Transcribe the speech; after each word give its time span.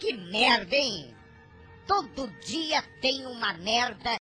Que 0.00 0.14
merda, 0.14 0.74
hein? 0.74 1.14
Todo 1.86 2.26
dia 2.40 2.82
tem 3.02 3.26
uma 3.26 3.52
merda. 3.52 4.16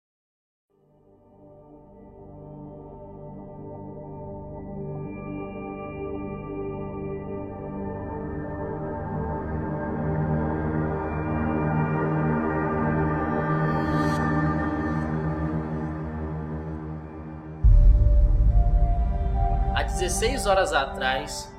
Há 19.75 19.83
16 19.83 20.47
horas 20.47 20.73
atrás, 20.73 21.53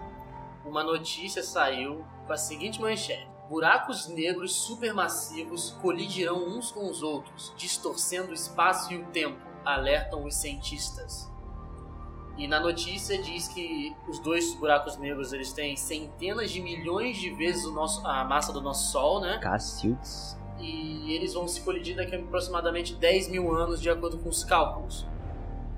uma 0.65 0.83
notícia 0.83 1.43
saiu 1.43 2.03
com 2.25 2.33
a 2.33 2.37
seguinte 2.37 2.81
manchete: 2.81 3.36
Buracos 3.49 4.07
negros 4.07 4.51
supermassivos 4.53 5.71
colidirão 5.81 6.47
uns 6.47 6.71
com 6.71 6.89
os 6.89 7.01
outros, 7.01 7.53
distorcendo 7.55 8.31
o 8.31 8.33
espaço 8.33 8.91
e 8.91 8.97
o 8.97 9.05
tempo, 9.05 9.39
alertam 9.63 10.25
os 10.25 10.35
cientistas. 10.35 11.31
E 12.37 12.47
na 12.47 12.59
notícia 12.59 13.19
diz 13.21 13.47
que 13.47 13.95
os 14.07 14.19
dois 14.19 14.53
buracos 14.55 14.97
negros 14.97 15.33
eles 15.33 15.51
têm 15.53 15.75
centenas 15.75 16.51
de 16.51 16.61
milhões 16.61 17.17
de 17.17 17.31
vezes 17.31 17.65
nosso, 17.71 18.05
a 18.05 18.23
massa 18.23 18.53
do 18.53 18.61
nosso 18.61 18.91
Sol, 18.91 19.21
né? 19.21 19.39
Cacildes. 19.41 20.37
E 20.59 21.13
eles 21.13 21.33
vão 21.33 21.47
se 21.47 21.61
colidir 21.61 21.95
daqui 21.95 22.15
a 22.15 22.19
aproximadamente 22.19 22.93
10 22.93 23.29
mil 23.29 23.51
anos, 23.55 23.81
de 23.81 23.89
acordo 23.89 24.19
com 24.19 24.29
os 24.29 24.43
cálculos. 24.43 25.07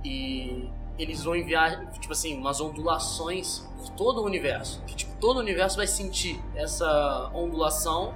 E 0.03 0.69
eles 0.99 1.23
vão 1.23 1.35
enviar, 1.35 1.89
tipo 1.93 2.11
assim, 2.11 2.37
umas 2.37 2.59
ondulações 2.59 3.59
por 3.77 3.89
todo 3.91 4.21
o 4.21 4.25
universo. 4.25 4.83
Que, 4.85 4.95
tipo, 4.95 5.15
todo 5.15 5.37
o 5.37 5.39
universo 5.39 5.77
vai 5.77 5.87
sentir 5.87 6.39
essa 6.53 7.31
ondulação 7.33 8.13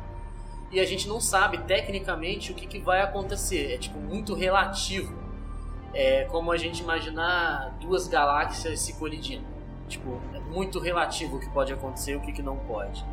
e 0.69 0.79
a 0.79 0.85
gente 0.85 1.07
não 1.07 1.21
sabe 1.21 1.59
tecnicamente 1.59 2.51
o 2.51 2.55
que, 2.55 2.67
que 2.67 2.79
vai 2.79 3.01
acontecer. 3.01 3.73
É, 3.73 3.77
tipo, 3.77 3.97
muito 3.97 4.35
relativo. 4.35 5.23
É 5.93 6.25
como 6.25 6.51
a 6.51 6.57
gente 6.57 6.81
imaginar 6.81 7.77
duas 7.79 8.07
galáxias 8.07 8.81
se 8.81 8.93
colidindo. 8.93 9.45
Tipo, 9.87 10.19
é 10.33 10.39
muito 10.39 10.79
relativo 10.79 11.37
o 11.37 11.39
que 11.39 11.49
pode 11.49 11.71
acontecer 11.71 12.13
e 12.13 12.15
o 12.15 12.21
que, 12.21 12.33
que 12.33 12.41
não 12.41 12.57
pode. 12.57 13.05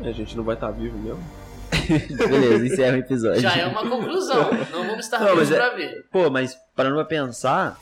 A 0.00 0.12
gente 0.12 0.36
não 0.36 0.44
vai 0.44 0.54
estar 0.54 0.70
vivo 0.70 0.98
mesmo. 0.98 1.22
Beleza, 2.16 2.66
encerra 2.66 2.96
o 2.96 3.00
episódio. 3.00 3.40
Já 3.40 3.56
é 3.56 3.66
uma 3.66 3.88
conclusão. 3.88 4.50
Não 4.72 4.84
vamos 4.86 5.04
estar 5.04 5.20
Não, 5.24 5.34
vivos 5.34 5.50
é- 5.50 5.54
pra 5.56 5.70
ver. 5.70 6.06
Pô, 6.10 6.30
mas 6.30 6.56
parando 6.74 6.96
pra 6.96 7.04
pensar, 7.04 7.78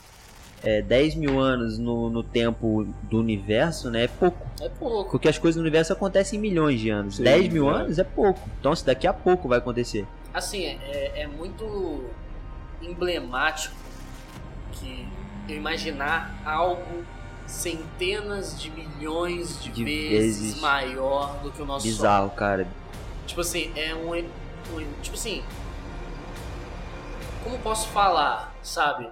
é, 0.63 0.81
10 0.81 1.15
mil 1.15 1.39
anos 1.39 1.77
no, 1.77 2.09
no 2.09 2.23
tempo 2.23 2.87
do 3.03 3.19
universo, 3.19 3.89
né? 3.89 4.05
É 4.05 4.07
pouco. 4.07 4.47
É 4.61 4.69
pouco. 4.69 5.11
Porque 5.11 5.27
as 5.29 5.37
coisas 5.37 5.55
no 5.57 5.61
universo 5.61 5.93
acontecem 5.93 6.37
em 6.37 6.41
milhões 6.41 6.79
de 6.79 6.89
anos. 6.89 7.17
Sim, 7.17 7.23
10 7.23 7.53
mil 7.53 7.69
é. 7.69 7.75
anos 7.81 7.99
é 7.99 8.03
pouco. 8.03 8.39
Então, 8.59 8.75
se 8.75 8.85
daqui 8.85 9.07
a 9.07 9.13
pouco 9.13 9.47
vai 9.47 9.57
acontecer. 9.59 10.05
Assim, 10.33 10.65
é, 10.65 11.21
é 11.21 11.27
muito 11.27 12.05
emblemático 12.81 13.75
que 14.73 15.05
eu 15.49 15.55
imaginar 15.55 16.35
algo 16.45 17.03
centenas 17.45 18.61
de 18.61 18.69
milhões 18.69 19.61
de, 19.63 19.71
De 19.71 19.83
vezes, 19.83 20.41
vezes. 20.41 20.61
maior 20.61 21.39
do 21.41 21.49
que 21.51 21.61
o 21.61 21.65
nosso 21.65 21.87
Bizarro, 21.87 22.29
cara. 22.31 22.67
Tipo 23.27 23.41
assim, 23.41 23.71
é 23.75 23.93
um, 23.93 24.11
um- 24.15 25.01
Tipo 25.01 25.15
assim. 25.15 25.43
Como 27.43 27.59
posso 27.59 27.87
falar, 27.89 28.57
sabe? 28.63 29.07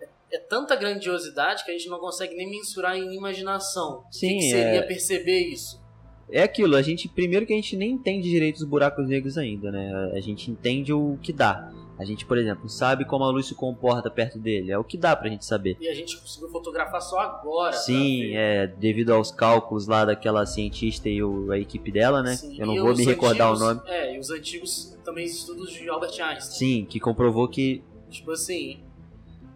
É, 0.00 0.08
é 0.32 0.38
tanta 0.38 0.76
grandiosidade 0.76 1.64
que 1.64 1.70
a 1.70 1.74
gente 1.74 1.88
não 1.88 1.98
consegue 1.98 2.34
nem 2.34 2.48
mensurar 2.50 2.96
em 2.96 3.16
imaginação. 3.16 4.00
o 4.00 4.08
que 4.10 4.16
Sim, 4.18 4.38
que 4.38 4.50
seria 4.50 4.80
é. 4.80 4.82
perceber 4.82 5.40
isso? 5.48 5.82
É 6.30 6.42
aquilo, 6.42 6.76
a 6.76 6.82
gente. 6.82 7.08
Primeiro 7.08 7.46
que 7.46 7.52
a 7.52 7.56
gente 7.56 7.76
nem 7.76 7.92
entende 7.92 8.28
direito 8.28 8.56
os 8.56 8.64
buracos 8.64 9.08
negros 9.08 9.36
ainda, 9.38 9.70
né? 9.70 10.12
A 10.14 10.20
gente 10.20 10.50
entende 10.50 10.92
o 10.92 11.18
que 11.22 11.32
dá. 11.32 11.70
A 11.98 12.04
gente, 12.04 12.26
por 12.26 12.36
exemplo, 12.36 12.68
sabe 12.68 13.04
como 13.04 13.22
a 13.24 13.30
luz 13.30 13.46
se 13.46 13.54
comporta 13.54 14.10
perto 14.10 14.38
dele. 14.38 14.72
É 14.72 14.76
o 14.78 14.82
que 14.82 14.96
dá 14.96 15.14
pra 15.14 15.28
gente 15.28 15.44
saber. 15.44 15.76
E 15.80 15.88
a 15.88 15.94
gente 15.94 16.16
conseguiu 16.20 16.48
fotografar 16.48 17.00
só 17.00 17.20
agora. 17.20 17.70
pra 17.70 17.80
Sim, 17.80 18.34
é 18.34 18.66
devido 18.66 19.12
aos 19.14 19.30
cálculos 19.30 19.86
lá 19.86 20.04
daquela 20.04 20.44
cientista 20.44 21.08
e 21.08 21.22
o- 21.22 21.52
a 21.52 21.58
equipe 21.58 21.92
dela, 21.92 22.22
né? 22.22 22.34
Sim, 22.36 22.56
Eu 22.58 22.66
não 22.66 22.76
vou 22.76 22.96
me 22.96 23.04
recordar 23.04 23.48
antigos- 23.52 23.62
o 23.62 23.74
nome. 23.74 23.80
É, 23.86 24.14
e 24.16 24.18
os 24.18 24.30
antigos 24.30 24.96
também 25.04 25.24
estudos 25.24 25.70
de 25.72 25.88
Albert 25.88 26.10
Einstein. 26.20 26.40
Sim, 26.58 26.84
que 26.84 26.98
comprovou 26.98 27.46
que. 27.48 27.82
Tipo 28.10 28.32
assim, 28.32 28.80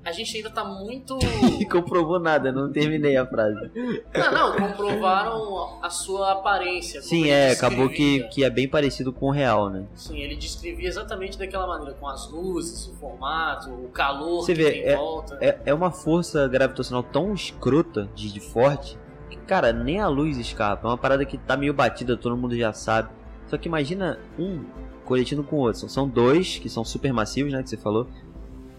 a 0.08 0.12
gente 0.12 0.36
ainda 0.36 0.50
tá 0.50 0.64
muito. 0.64 1.18
comprovou 1.70 2.18
nada, 2.18 2.50
não 2.50 2.72
terminei 2.72 3.16
a 3.16 3.26
frase. 3.26 3.70
não, 4.14 4.32
não, 4.32 4.56
comprovaram 4.56 5.78
a 5.82 5.90
sua 5.90 6.32
aparência. 6.32 7.00
Sim, 7.02 7.28
é, 7.28 7.52
acabou 7.52 7.88
que, 7.88 8.24
que 8.28 8.42
é 8.44 8.50
bem 8.50 8.68
parecido 8.68 9.12
com 9.12 9.26
o 9.26 9.30
real, 9.30 9.68
né? 9.70 9.86
Sim, 9.94 10.18
ele 10.18 10.36
descrevia 10.36 10.88
exatamente 10.88 11.38
daquela 11.38 11.66
maneira, 11.66 11.94
com 11.94 12.08
as 12.08 12.30
luzes, 12.30 12.86
o 12.88 12.94
formato, 12.94 13.70
o 13.70 13.88
calor 13.88 14.42
Você 14.42 14.54
que 14.54 14.62
vê, 14.62 14.70
tem 14.70 14.88
em 14.92 14.96
volta. 14.96 15.38
É, 15.40 15.58
é 15.66 15.74
uma 15.74 15.90
força 15.90 16.46
gravitacional 16.48 17.02
tão 17.02 17.32
escrota, 17.34 18.08
de, 18.14 18.32
de 18.32 18.40
forte, 18.40 18.98
que, 19.28 19.36
cara, 19.36 19.72
nem 19.72 20.00
a 20.00 20.08
luz 20.08 20.38
escapa. 20.38 20.86
É 20.86 20.90
uma 20.90 20.98
parada 20.98 21.24
que 21.24 21.36
tá 21.36 21.56
meio 21.56 21.74
batida, 21.74 22.16
todo 22.16 22.36
mundo 22.36 22.56
já 22.56 22.72
sabe. 22.72 23.10
Só 23.46 23.56
que 23.56 23.68
imagina 23.68 24.18
um 24.38 24.64
coletindo 25.04 25.42
com 25.42 25.56
o 25.56 25.60
outro. 25.60 25.80
São- 25.80 25.88
São 25.88 26.08
dois 26.08 26.58
que 26.58 26.68
são 26.68 26.84
supermassivos, 26.84 27.50
né? 27.52 27.62
Que 27.62 27.70
você 27.70 27.76
falou. 27.78 28.06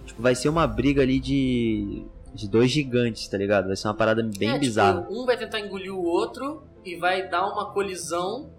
Tipo, 0.09 0.21
vai 0.21 0.35
ser 0.35 0.49
uma 0.49 0.67
briga 0.67 1.01
ali 1.01 1.19
de. 1.19 2.05
De 2.31 2.47
dois 2.47 2.69
gigantes, 2.69 3.27
tá 3.27 3.35
ligado? 3.39 3.65
Vai 3.67 3.75
ser 3.75 3.87
uma 3.87 3.95
parada 3.95 4.21
bem 4.21 4.49
É, 4.49 4.53
tipo, 4.53 4.59
bizarra. 4.65 5.07
um 5.09 5.25
vai 5.25 5.35
tentar 5.35 5.59
engolir 5.59 5.91
o 5.91 6.03
outro 6.03 6.61
e 6.85 6.95
vai 6.95 7.27
dar 7.27 7.47
uma 7.47 7.71
colisão. 7.73 8.51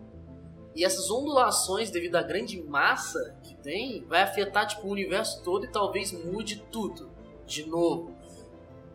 E 0.75 0.85
essas 0.85 1.09
ondulações, 1.09 1.89
devido 1.89 2.17
à 2.17 2.23
grande 2.23 2.61
massa 2.65 3.37
que 3.45 3.55
tem, 3.57 4.05
vai 4.09 4.23
afetar 4.23 4.67
tipo, 4.67 4.89
o 4.89 4.91
universo 4.91 5.41
todo 5.45 5.65
e 5.67 5.69
talvez 5.69 6.13
mude 6.25 6.65
tudo 6.71 7.11
de 7.47 7.65
novo. 7.69 8.13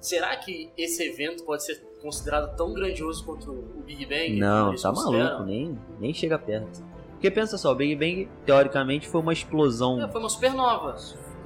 Será 0.02 0.36
que 0.36 0.70
esse 0.78 1.02
evento 1.04 1.46
pode 1.46 1.64
ser 1.66 1.82
considerado 2.02 2.56
tão 2.58 2.74
grandioso 2.74 3.24
quanto 3.26 3.52
o 3.52 3.82
Big 3.86 4.06
Bang? 4.06 4.34
Não, 4.38 4.76
tá 4.76 4.90
consideram? 4.90 5.24
maluco, 5.26 5.44
nem, 5.46 5.80
nem 6.02 6.14
chega 6.14 6.38
perto. 6.38 6.84
Porque 7.12 7.32
pensa 7.32 7.58
só, 7.58 7.72
o 7.72 7.76
Big 7.76 7.96
Bang, 7.96 8.30
teoricamente, 8.46 9.08
foi 9.08 9.22
uma 9.22 9.32
explosão 9.34 10.02
É, 10.04 10.08
foi 10.10 10.20
uma 10.20 10.30
supernova. 10.30 10.96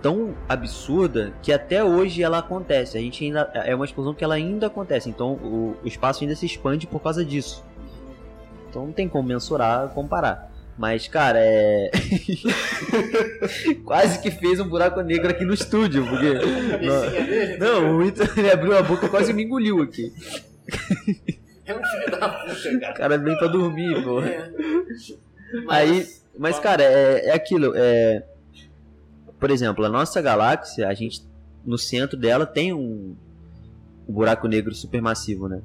Tão 0.02 0.36
absurda 0.48 1.34
que 1.42 1.52
até 1.52 1.84
hoje 1.84 2.24
ela 2.24 2.40
acontece. 2.40 2.98
A 2.98 3.02
gente 3.02 3.24
ainda 3.24 3.50
é 3.54 3.76
uma 3.76 3.86
explosão 3.86 4.14
que 4.14 4.24
ela 4.24 4.36
ainda 4.36 4.68
acontece. 4.68 5.10
Então 5.10 5.34
o, 5.34 5.78
o 5.84 5.88
espaço 5.88 6.24
ainda 6.24 6.36
se 6.36 6.46
expande 6.46 6.88
por 6.88 7.02
causa 7.02 7.24
disso. 7.24 7.64
Então 8.70 8.86
não 8.86 8.94
tem 8.94 9.08
como 9.08 9.28
mensurar, 9.28 9.90
comparar. 9.90 10.50
Mas, 10.78 11.10
cara, 11.10 11.40
é. 11.42 11.92
quase 13.84 14.22
que 14.22 14.32
fez 14.32 14.62
um 14.62 14.68
buraco 14.70 15.02
negro 15.02 15.30
aqui 15.30 15.44
no 15.44 15.54
estúdio, 15.54 16.08
porque. 16.08 16.36
Cabecinha 16.36 17.26
dele 17.26 17.58
Não, 17.58 17.98
o 17.98 18.06
Ito 18.06 18.24
ele 18.40 18.50
abriu 18.50 18.78
a 18.78 18.82
boca 18.82 19.06
e 19.06 19.10
quase 19.10 19.34
me 19.34 19.44
engoliu 19.44 19.82
aqui. 19.82 20.14
é 21.66 21.74
um 21.74 21.84
filho 21.84 22.12
da 22.18 22.30
puta, 22.30 22.54
O 22.54 22.80
cara. 22.80 22.94
cara 22.94 23.18
vem 23.18 23.38
pra 23.38 23.48
dormir, 23.48 24.02
pô. 24.06 24.22
É. 24.22 24.50
Aí, 25.68 26.08
mas 26.38 26.58
cara, 26.60 26.82
é, 26.82 27.28
é 27.28 27.34
aquilo. 27.34 27.74
É, 27.76 28.24
por 29.40 29.50
exemplo, 29.50 29.86
a 29.86 29.90
nossa 29.90 30.22
galáxia, 30.22 30.88
a 30.88 30.94
gente 30.94 31.24
no 31.66 31.78
centro 31.78 32.18
dela 32.18 32.46
tem 32.46 32.74
um, 32.74 33.16
um 34.08 34.14
buraco 34.14 34.48
negro 34.48 34.74
supermassivo, 34.74 35.48
né? 35.48 35.62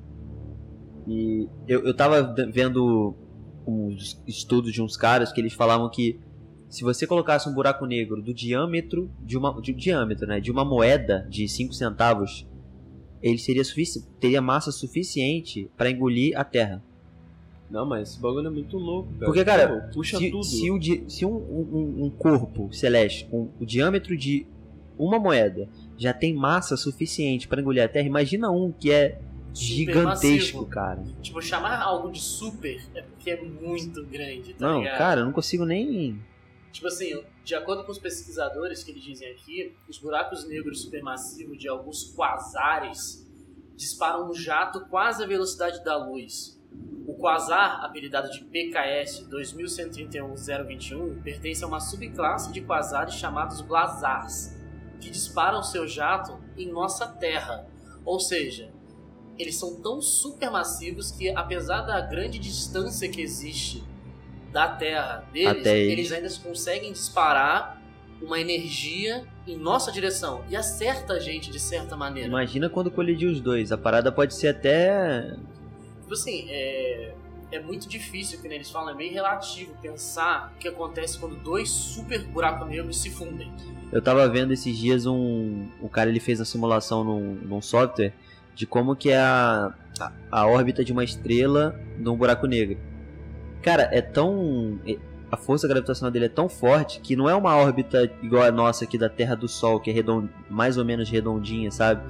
E 1.06 1.48
eu, 1.66 1.84
eu 1.84 1.94
tava 1.94 2.34
vendo 2.50 3.14
uns 3.66 4.22
estudos 4.26 4.72
de 4.72 4.82
uns 4.82 4.96
caras 4.96 5.32
que 5.32 5.40
eles 5.40 5.52
falavam 5.52 5.90
que 5.90 6.18
se 6.68 6.82
você 6.82 7.06
colocasse 7.06 7.48
um 7.48 7.54
buraco 7.54 7.86
negro 7.86 8.22
do 8.22 8.34
diâmetro 8.34 9.10
de 9.20 9.36
uma 9.36 9.60
de 9.60 9.72
diâmetro, 9.72 10.26
né, 10.26 10.40
de 10.40 10.50
uma 10.50 10.64
moeda 10.64 11.26
de 11.30 11.46
5 11.46 11.72
centavos, 11.72 12.46
ele 13.22 13.38
seria 13.38 13.62
teria 14.18 14.42
massa 14.42 14.72
suficiente 14.72 15.70
para 15.76 15.90
engolir 15.90 16.38
a 16.38 16.44
Terra. 16.44 16.82
Não, 17.70 17.84
mas 17.86 18.10
esse 18.10 18.20
bagulho 18.20 18.46
é 18.46 18.50
muito 18.50 18.76
louco, 18.76 19.08
cara. 19.14 19.24
Porque, 19.24 19.44
cara, 19.44 19.68
Pô, 19.88 19.92
puxa 19.94 20.18
se, 20.18 20.30
tudo. 20.30 20.44
se 20.44 20.70
o 20.70 20.78
di- 20.78 21.04
se 21.08 21.24
um, 21.24 21.34
um- 21.34 22.04
um 22.04 22.10
corpo 22.10 22.72
celeste 22.72 23.24
com 23.26 23.50
o 23.58 23.64
diâmetro 23.66 24.16
de 24.16 24.46
uma 24.98 25.18
moeda 25.18 25.68
já 25.96 26.12
tem 26.12 26.34
massa 26.34 26.76
suficiente 26.76 27.48
para 27.48 27.60
engolir 27.60 27.82
a 27.82 27.88
Terra, 27.88 28.06
imagina 28.06 28.50
um 28.50 28.70
que 28.70 28.92
é 28.92 29.18
gigantesco, 29.52 30.58
Supermassivo. 30.58 30.66
cara. 30.66 31.02
Tipo, 31.22 31.40
chamar 31.40 31.80
algo 31.80 32.10
de 32.10 32.20
super 32.20 32.80
é 32.94 33.02
porque 33.02 33.30
é 33.30 33.40
muito 33.42 34.04
grande, 34.06 34.54
tá 34.54 34.66
Não, 34.66 34.80
ligado? 34.80 34.98
cara, 34.98 35.20
eu 35.20 35.24
não 35.24 35.32
consigo 35.32 35.64
nem. 35.64 36.20
Tipo 36.72 36.88
assim, 36.88 37.22
de 37.44 37.54
acordo 37.54 37.84
com 37.84 37.92
os 37.92 37.98
pesquisadores 37.98 38.82
que 38.82 38.90
eles 38.90 39.02
dizem 39.04 39.30
aqui, 39.30 39.72
os 39.88 39.98
buracos 39.98 40.46
negros 40.48 40.82
supermassivos 40.82 41.56
de 41.58 41.68
alguns 41.68 42.12
quasares 42.14 43.24
disparam 43.76 44.28
um 44.30 44.34
jato 44.34 44.80
quase 44.88 45.22
à 45.22 45.26
velocidade 45.26 45.82
da 45.84 45.96
luz. 45.96 46.60
O 47.06 47.14
quasar, 47.14 47.84
apelidado 47.84 48.30
de 48.30 48.42
PKS 48.44 49.26
2131-021, 49.30 51.22
pertence 51.22 51.62
a 51.62 51.66
uma 51.66 51.80
subclasse 51.80 52.52
de 52.52 52.62
quasares 52.62 53.14
chamados 53.14 53.60
blazars, 53.60 54.56
que 55.00 55.10
disparam 55.10 55.62
seu 55.62 55.86
jato 55.86 56.38
em 56.56 56.70
nossa 56.70 57.06
Terra. 57.06 57.66
Ou 58.04 58.18
seja, 58.18 58.70
eles 59.38 59.56
são 59.56 59.80
tão 59.82 60.00
supermassivos 60.00 61.10
que, 61.10 61.28
apesar 61.30 61.82
da 61.82 62.00
grande 62.00 62.38
distância 62.38 63.08
que 63.08 63.20
existe 63.20 63.84
da 64.52 64.68
Terra 64.68 65.26
deles, 65.32 65.60
Até 65.60 65.78
eles. 65.78 66.10
eles 66.10 66.12
ainda 66.12 66.48
conseguem 66.48 66.92
disparar 66.92 67.82
uma 68.22 68.40
energia 68.40 69.26
em 69.46 69.56
nossa 69.56 69.92
direção 69.92 70.44
e 70.48 70.56
acerta 70.56 71.14
a 71.14 71.18
gente 71.18 71.50
de 71.50 71.58
certa 71.58 71.96
maneira. 71.96 72.28
Imagina 72.28 72.70
quando 72.70 72.90
colidir 72.90 73.28
os 73.28 73.40
dois. 73.40 73.72
A 73.72 73.76
parada 73.76 74.10
pode 74.10 74.34
ser 74.34 74.48
até. 74.48 75.36
Tipo 76.04 76.12
assim, 76.12 76.46
é, 76.50 77.14
é 77.50 77.60
muito 77.60 77.88
difícil, 77.88 78.38
que 78.38 78.46
eles 78.46 78.70
falam, 78.70 78.90
é 78.90 78.94
meio 78.94 79.12
relativo 79.12 79.74
pensar 79.80 80.52
o 80.54 80.58
que 80.58 80.68
acontece 80.68 81.18
quando 81.18 81.34
dois 81.36 81.70
super 81.70 82.22
buracos 82.26 82.68
negros 82.68 83.00
se 83.00 83.08
fundem. 83.08 83.50
Eu 83.90 84.02
tava 84.02 84.28
vendo 84.28 84.52
esses 84.52 84.76
dias 84.76 85.06
um. 85.06 85.66
O 85.80 85.88
cara 85.88 86.10
ele 86.10 86.20
fez 86.20 86.42
a 86.42 86.44
simulação 86.44 87.02
num, 87.02 87.34
num 87.34 87.62
software 87.62 88.12
de 88.54 88.66
como 88.66 88.94
que 88.94 89.10
é 89.10 89.18
a, 89.18 89.72
a, 89.98 90.12
a 90.30 90.46
órbita 90.46 90.84
de 90.84 90.92
uma 90.92 91.02
estrela 91.02 91.80
num 91.98 92.16
buraco 92.16 92.46
negro. 92.46 92.78
Cara, 93.62 93.88
é 93.90 94.02
tão. 94.02 94.78
A 95.32 95.38
força 95.38 95.66
gravitacional 95.66 96.10
dele 96.12 96.26
é 96.26 96.28
tão 96.28 96.50
forte 96.50 97.00
que 97.00 97.16
não 97.16 97.30
é 97.30 97.34
uma 97.34 97.56
órbita 97.56 98.04
igual 98.22 98.42
a 98.42 98.52
nossa 98.52 98.84
aqui 98.84 98.98
da 98.98 99.08
Terra 99.08 99.34
do 99.34 99.48
Sol, 99.48 99.80
que 99.80 99.90
é 99.90 99.92
redond, 99.92 100.28
mais 100.50 100.76
ou 100.76 100.84
menos 100.84 101.08
redondinha, 101.08 101.70
sabe? 101.70 102.02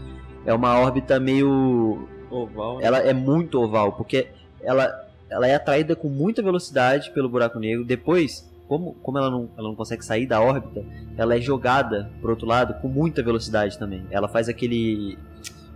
É 0.45 0.53
uma 0.53 0.79
órbita 0.81 1.21
meio. 1.21 2.09
Oval. 2.35 2.79
né? 2.79 2.85
Ela 2.85 2.99
é 2.99 3.13
muito 3.13 3.61
oval, 3.61 3.93
porque 3.93 4.29
ela, 4.63 5.09
ela 5.31 5.47
é 5.47 5.55
atraída 5.55 5.95
com 5.95 6.09
muita 6.09 6.43
velocidade 6.43 7.11
pelo 7.11 7.29
buraco 7.29 7.59
negro. 7.59 7.85
Depois, 7.85 8.51
como, 8.69 8.95
como 9.03 9.19
ela, 9.19 9.31
não, 9.31 9.49
ela 9.57 9.69
não 9.69 9.77
consegue 9.77 10.05
sair 10.05 10.27
da 10.27 10.41
órbita, 10.41 10.85
ela 11.17 11.37
é 11.37 11.41
jogada 11.41 12.11
pro 12.21 12.31
outro 12.31 12.47
lado 12.47 12.75
com 12.81 12.89
muita 12.89 13.23
velocidade 13.23 13.79
também. 13.79 14.07
Ela 14.11 14.29
faz 14.29 14.49
aquele 14.49 15.19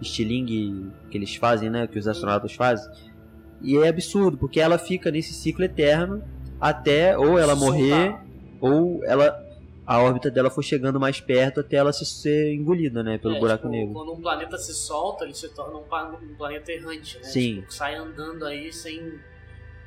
estilingue 0.01 0.91
que 1.11 1.19
eles 1.19 1.35
fazem, 1.37 1.71
né? 1.71 1.87
Que 1.87 1.99
os 1.99 2.07
astronautas 2.07 2.53
fazem. 2.55 2.91
E 3.61 3.77
é 3.77 3.89
absurdo, 3.89 4.37
porque 4.37 4.61
ela 4.61 4.79
fica 4.79 5.11
nesse 5.11 5.33
ciclo 5.33 5.65
eterno 5.65 6.23
até 6.61 7.17
ou 7.17 7.39
ela 7.39 7.55
morrer 7.55 8.17
ou 8.61 9.05
ela 9.05 9.48
a 9.89 10.03
órbita 10.03 10.31
dela 10.31 10.51
for 10.51 10.63
chegando 10.63 11.01
mais 11.01 11.19
perto 11.19 11.61
até 11.61 11.77
ela 11.77 11.95
se 11.95 12.05
ser 12.05 12.53
engolida, 12.53 13.03
né, 13.03 13.17
pelo 13.17 13.37
É, 13.37 13.41
buraco 13.41 13.63
tipo, 13.63 13.73
negro. 13.73 13.95
Quando 13.95 14.13
um 14.13 14.21
planeta 14.21 14.59
se 14.59 14.75
solta, 14.75 15.25
ele 15.25 15.33
se 15.33 15.49
torna 15.49 15.79
um, 15.79 16.31
um 16.31 16.35
planeta 16.37 16.71
errante, 16.71 17.17
né? 17.17 17.25
Sim. 17.25 17.55
Tipo, 17.61 17.73
sai 17.73 17.95
andando 17.95 18.45
aí 18.45 18.71
sem. 18.71 19.19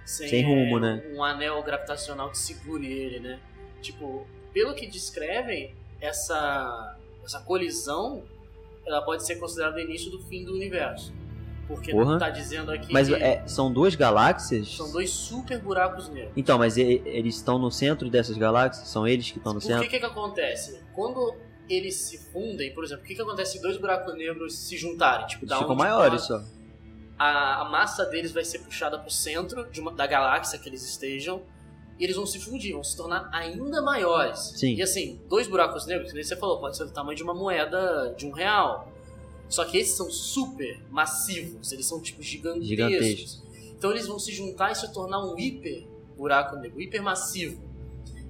Sem, 0.04 0.28
Sem 0.28 0.44
rumo, 0.44 0.80
é, 0.80 0.82
né? 0.82 1.04
Um 1.14 1.24
anel 1.24 1.62
gravitacional 1.62 2.32
que 2.32 2.38
segure 2.40 2.92
ele, 2.92 3.20
né? 3.20 3.40
Tipo, 3.80 4.26
pelo 4.52 4.74
que 4.74 4.88
descrevem, 4.88 5.76
essa, 6.02 6.98
essa 7.24 7.40
colisão 7.42 8.24
ela 8.84 9.04
pode 9.04 9.24
ser 9.24 9.36
considerada 9.36 9.78
o 9.78 9.80
início 9.80 10.10
do 10.10 10.20
fim 10.24 10.44
do 10.44 10.56
universo. 10.56 11.14
Porque 11.68 11.92
Porra. 11.92 12.20
tá 12.20 12.30
dizendo 12.30 12.72
aqui 12.72 12.92
Mas 12.92 13.10
é, 13.10 13.44
são 13.48 13.72
duas 13.72 13.96
galáxias? 13.96 14.76
são 14.76 14.92
dois 14.92 15.10
super 15.10 15.60
buracos 15.60 16.10
negros. 16.10 16.34
Então, 16.36 16.58
mas 16.58 16.76
e- 16.78 17.02
eles 17.06 17.36
estão 17.38 17.58
no 17.58 17.72
centro 17.72 18.10
dessas 18.10 18.38
galáxias? 18.38 18.88
São 18.88 19.08
eles 19.08 19.32
que 19.32 19.38
estão 19.38 19.54
no 19.54 19.60
Por 19.62 19.68
centro? 19.68 19.84
que 19.84 19.90
que, 19.90 20.00
que 20.00 20.06
acontece? 20.06 20.82
Quando 20.94 21.34
eles 21.70 21.96
se 21.96 22.18
fundem, 22.32 22.74
por 22.74 22.84
exemplo, 22.84 23.04
o 23.04 23.08
que, 23.08 23.16
que 23.16 23.22
acontece 23.22 23.54
se 23.54 23.62
dois 23.62 23.78
buracos 23.78 24.14
negros 24.18 24.58
se 24.58 24.76
juntarem? 24.76 25.26
Tipo, 25.28 25.46
Eles 25.46 25.58
ficam 25.58 25.76
maiores 25.76 26.24
tipo, 26.24 26.34
só. 26.40 26.44
a, 27.18 27.62
a 27.62 27.70
massa 27.70 28.06
deles 28.06 28.32
vai 28.34 28.44
ser 28.44 28.60
puxada 28.60 29.00
pro 29.00 29.10
centro 29.10 29.66
uma- 29.78 29.94
da 29.94 30.06
galáxia 30.06 30.60
que 30.60 30.68
eles 30.68 30.84
estejam 30.84 31.42
e 31.98 32.04
eles 32.04 32.16
vão 32.18 32.26
se 32.26 32.40
fundir, 32.40 32.74
vão 32.74 32.84
se 32.84 32.98
tornar 32.98 33.30
ainda 33.32 33.82
maiores. 33.82 34.54
Sim. 34.58 34.74
E 34.76 34.82
assim, 34.82 35.22
dois 35.30 35.48
buracos 35.48 35.86
negros, 35.86 36.10
que 36.10 36.16
nem 36.16 36.24
você 36.24 36.36
falou, 36.36 36.60
pode 36.60 36.76
ser 36.76 36.84
do 36.86 36.92
tamanho 36.92 37.16
de 37.16 37.24
uma 37.24 37.34
moeda 37.34 38.14
de 38.18 38.26
um 38.26 38.32
real. 38.32 38.92
Só 39.52 39.66
que 39.66 39.78
esses 39.78 39.96
são 39.96 40.10
super 40.10 40.82
massivos, 40.90 41.72
eles 41.74 41.86
são 41.86 42.02
tipo 42.02 42.24
gigantescos. 42.24 43.44
Então 43.78 43.92
eles 43.92 44.08
vão 44.08 44.18
se 44.18 44.32
juntar 44.32 44.72
e 44.72 44.76
se 44.76 44.92
tornar 44.94 45.24
um 45.24 45.38
hiper 45.38 45.86
buraco 46.16 46.56
negro, 46.56 46.82
hiper 46.82 47.04
massivo. 47.04 47.62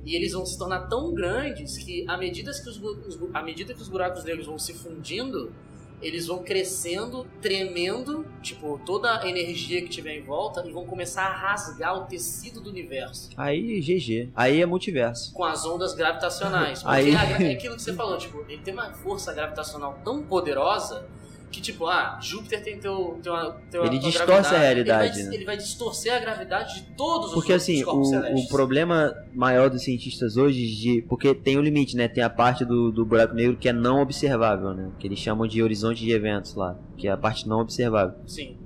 E 0.04 0.16
eles 0.16 0.34
vão 0.34 0.44
se 0.46 0.58
tornar 0.58 0.88
tão 0.88 1.14
grandes 1.14 1.78
que 1.78 2.04
à 2.10 2.18
medida 2.18 2.52
que 2.52 2.68
os, 2.68 2.82
os 2.82 3.20
à 3.36 3.44
medida 3.44 3.72
que 3.72 3.82
os 3.82 3.88
buracos 3.88 4.24
negros 4.24 4.48
vão 4.48 4.58
se 4.58 4.74
fundindo, 4.74 5.54
eles 6.02 6.28
vão 6.28 6.40
crescendo, 6.44 7.26
tremendo, 7.42 8.26
tipo, 8.42 8.80
toda 8.86 9.20
a 9.22 9.28
energia 9.30 9.82
que 9.82 9.90
tiver 9.90 10.18
em 10.18 10.24
volta, 10.24 10.64
e 10.68 10.72
vão 10.72 10.86
começar 10.86 11.24
a 11.24 11.34
rasgar 11.34 11.98
o 11.98 12.06
tecido 12.06 12.60
do 12.62 12.70
universo 12.70 13.30
Aí, 13.38 13.80
GG. 13.82 14.30
Aí 14.36 14.62
é 14.62 14.66
multiverso. 14.66 15.34
com 15.34 15.44
as 15.44 15.66
ondas 15.66 15.94
gravitacionais. 15.94 16.82
Porque 16.84 16.96
Aí- 16.96 17.12
é 17.12 17.52
aquilo 17.54 17.76
que 17.76 17.82
você 17.82 17.94
falou, 17.94 18.18
tipo, 18.18 18.44
ele 18.50 18.62
tem 18.62 18.74
uma 18.74 18.92
força 18.94 19.34
gravitacional 19.34 20.00
tão 20.04 20.24
poderosa 20.24 21.08
que, 21.52 21.62
tipo, 21.62 21.86
ah, 21.86 22.18
Júpiter 22.22 22.64
tem 22.64 22.80
teu, 22.80 23.20
teu, 23.22 23.34
teu 23.70 23.86
Ele 23.86 24.00
distorce 24.00 24.56
a 24.56 24.58
realidade, 24.58 25.08
Ele 25.08 25.24
vai, 25.24 25.30
né? 25.30 25.36
ele 25.36 25.46
vai 25.46 25.58
distorcer 25.58 26.14
a 26.14 26.20
gravidade 26.20 26.76
de 26.76 26.82
todos 26.96 27.34
Porque 27.34 27.54
os, 27.54 27.62
assim, 27.62 27.84
corpos 27.84 28.08
o, 28.08 28.12
celestes. 28.12 28.46
o 28.46 28.48
problema 28.48 29.14
maior 29.34 29.70
dos 29.70 29.84
cientistas 29.84 30.38
hoje 30.38 30.66
de. 30.76 31.02
Porque 31.04 31.36
tem 31.36 31.58
o 31.58 31.62
limite, 31.62 31.96
né? 31.96 32.08
Tem 32.08 32.24
a 32.24 32.30
parte 32.30 32.64
do, 32.64 32.92
do 32.92 33.06
buraco 33.06 33.34
negro 33.34 33.58
que 33.58 33.68
é 33.68 33.74
não 33.74 34.02
observável, 34.02 34.74
né? 34.74 34.92
Que 34.98 35.08
eles 35.08 35.20
chamam 35.20 35.46
de 35.46 35.62
horizonte 35.62 36.00
de 36.00 36.12
eventos 36.12 36.56
lá. 36.56 36.80
Que 36.98 37.08
é 37.08 37.12
a 37.12 37.18
parte 37.18 37.48
não 37.48 37.60
observável. 37.60 38.16
Sim. 38.26 38.58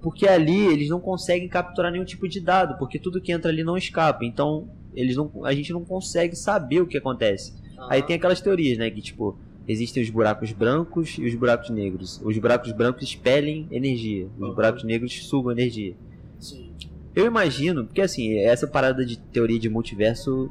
Porque 0.00 0.26
ali 0.26 0.66
eles 0.66 0.88
não 0.88 0.98
conseguem 0.98 1.48
capturar 1.48 1.92
nenhum 1.92 2.04
tipo 2.04 2.26
de 2.26 2.40
dado, 2.40 2.78
porque 2.78 2.98
tudo 2.98 3.20
que 3.20 3.30
entra 3.32 3.50
ali 3.50 3.62
não 3.62 3.76
escapa. 3.76 4.24
Então, 4.24 4.70
eles 4.94 5.14
não, 5.14 5.30
a 5.44 5.52
gente 5.52 5.72
não 5.72 5.84
consegue 5.84 6.34
saber 6.34 6.80
o 6.80 6.86
que 6.86 6.96
acontece. 6.96 7.54
Aí 7.88 7.98
Aham. 8.00 8.06
tem 8.06 8.16
aquelas 8.16 8.40
teorias, 8.40 8.78
né? 8.78 8.90
Que 8.90 9.02
tipo, 9.02 9.38
existem 9.70 10.02
os 10.02 10.10
buracos 10.10 10.52
brancos 10.52 11.16
e 11.18 11.26
os 11.26 11.34
buracos 11.34 11.70
negros. 11.70 12.20
Os 12.24 12.36
buracos 12.38 12.72
brancos 12.72 13.02
expelem 13.02 13.66
energia, 13.70 14.26
os 14.38 14.48
Uhum. 14.48 14.54
buracos 14.54 14.84
negros 14.84 15.26
sugam 15.26 15.52
energia. 15.52 15.94
Sim. 16.38 16.72
Eu 17.14 17.26
imagino, 17.26 17.84
porque 17.84 18.00
assim, 18.00 18.38
essa 18.38 18.66
parada 18.66 19.04
de 19.04 19.18
teoria 19.18 19.58
de 19.58 19.68
multiverso 19.68 20.48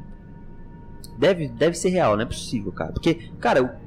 deve, 1.18 1.48
deve 1.50 1.76
ser 1.78 1.90
real, 1.90 2.16
não 2.16 2.24
é 2.24 2.26
possível, 2.26 2.72
cara. 2.72 2.92
Porque, 2.92 3.16
cara, 3.40 3.80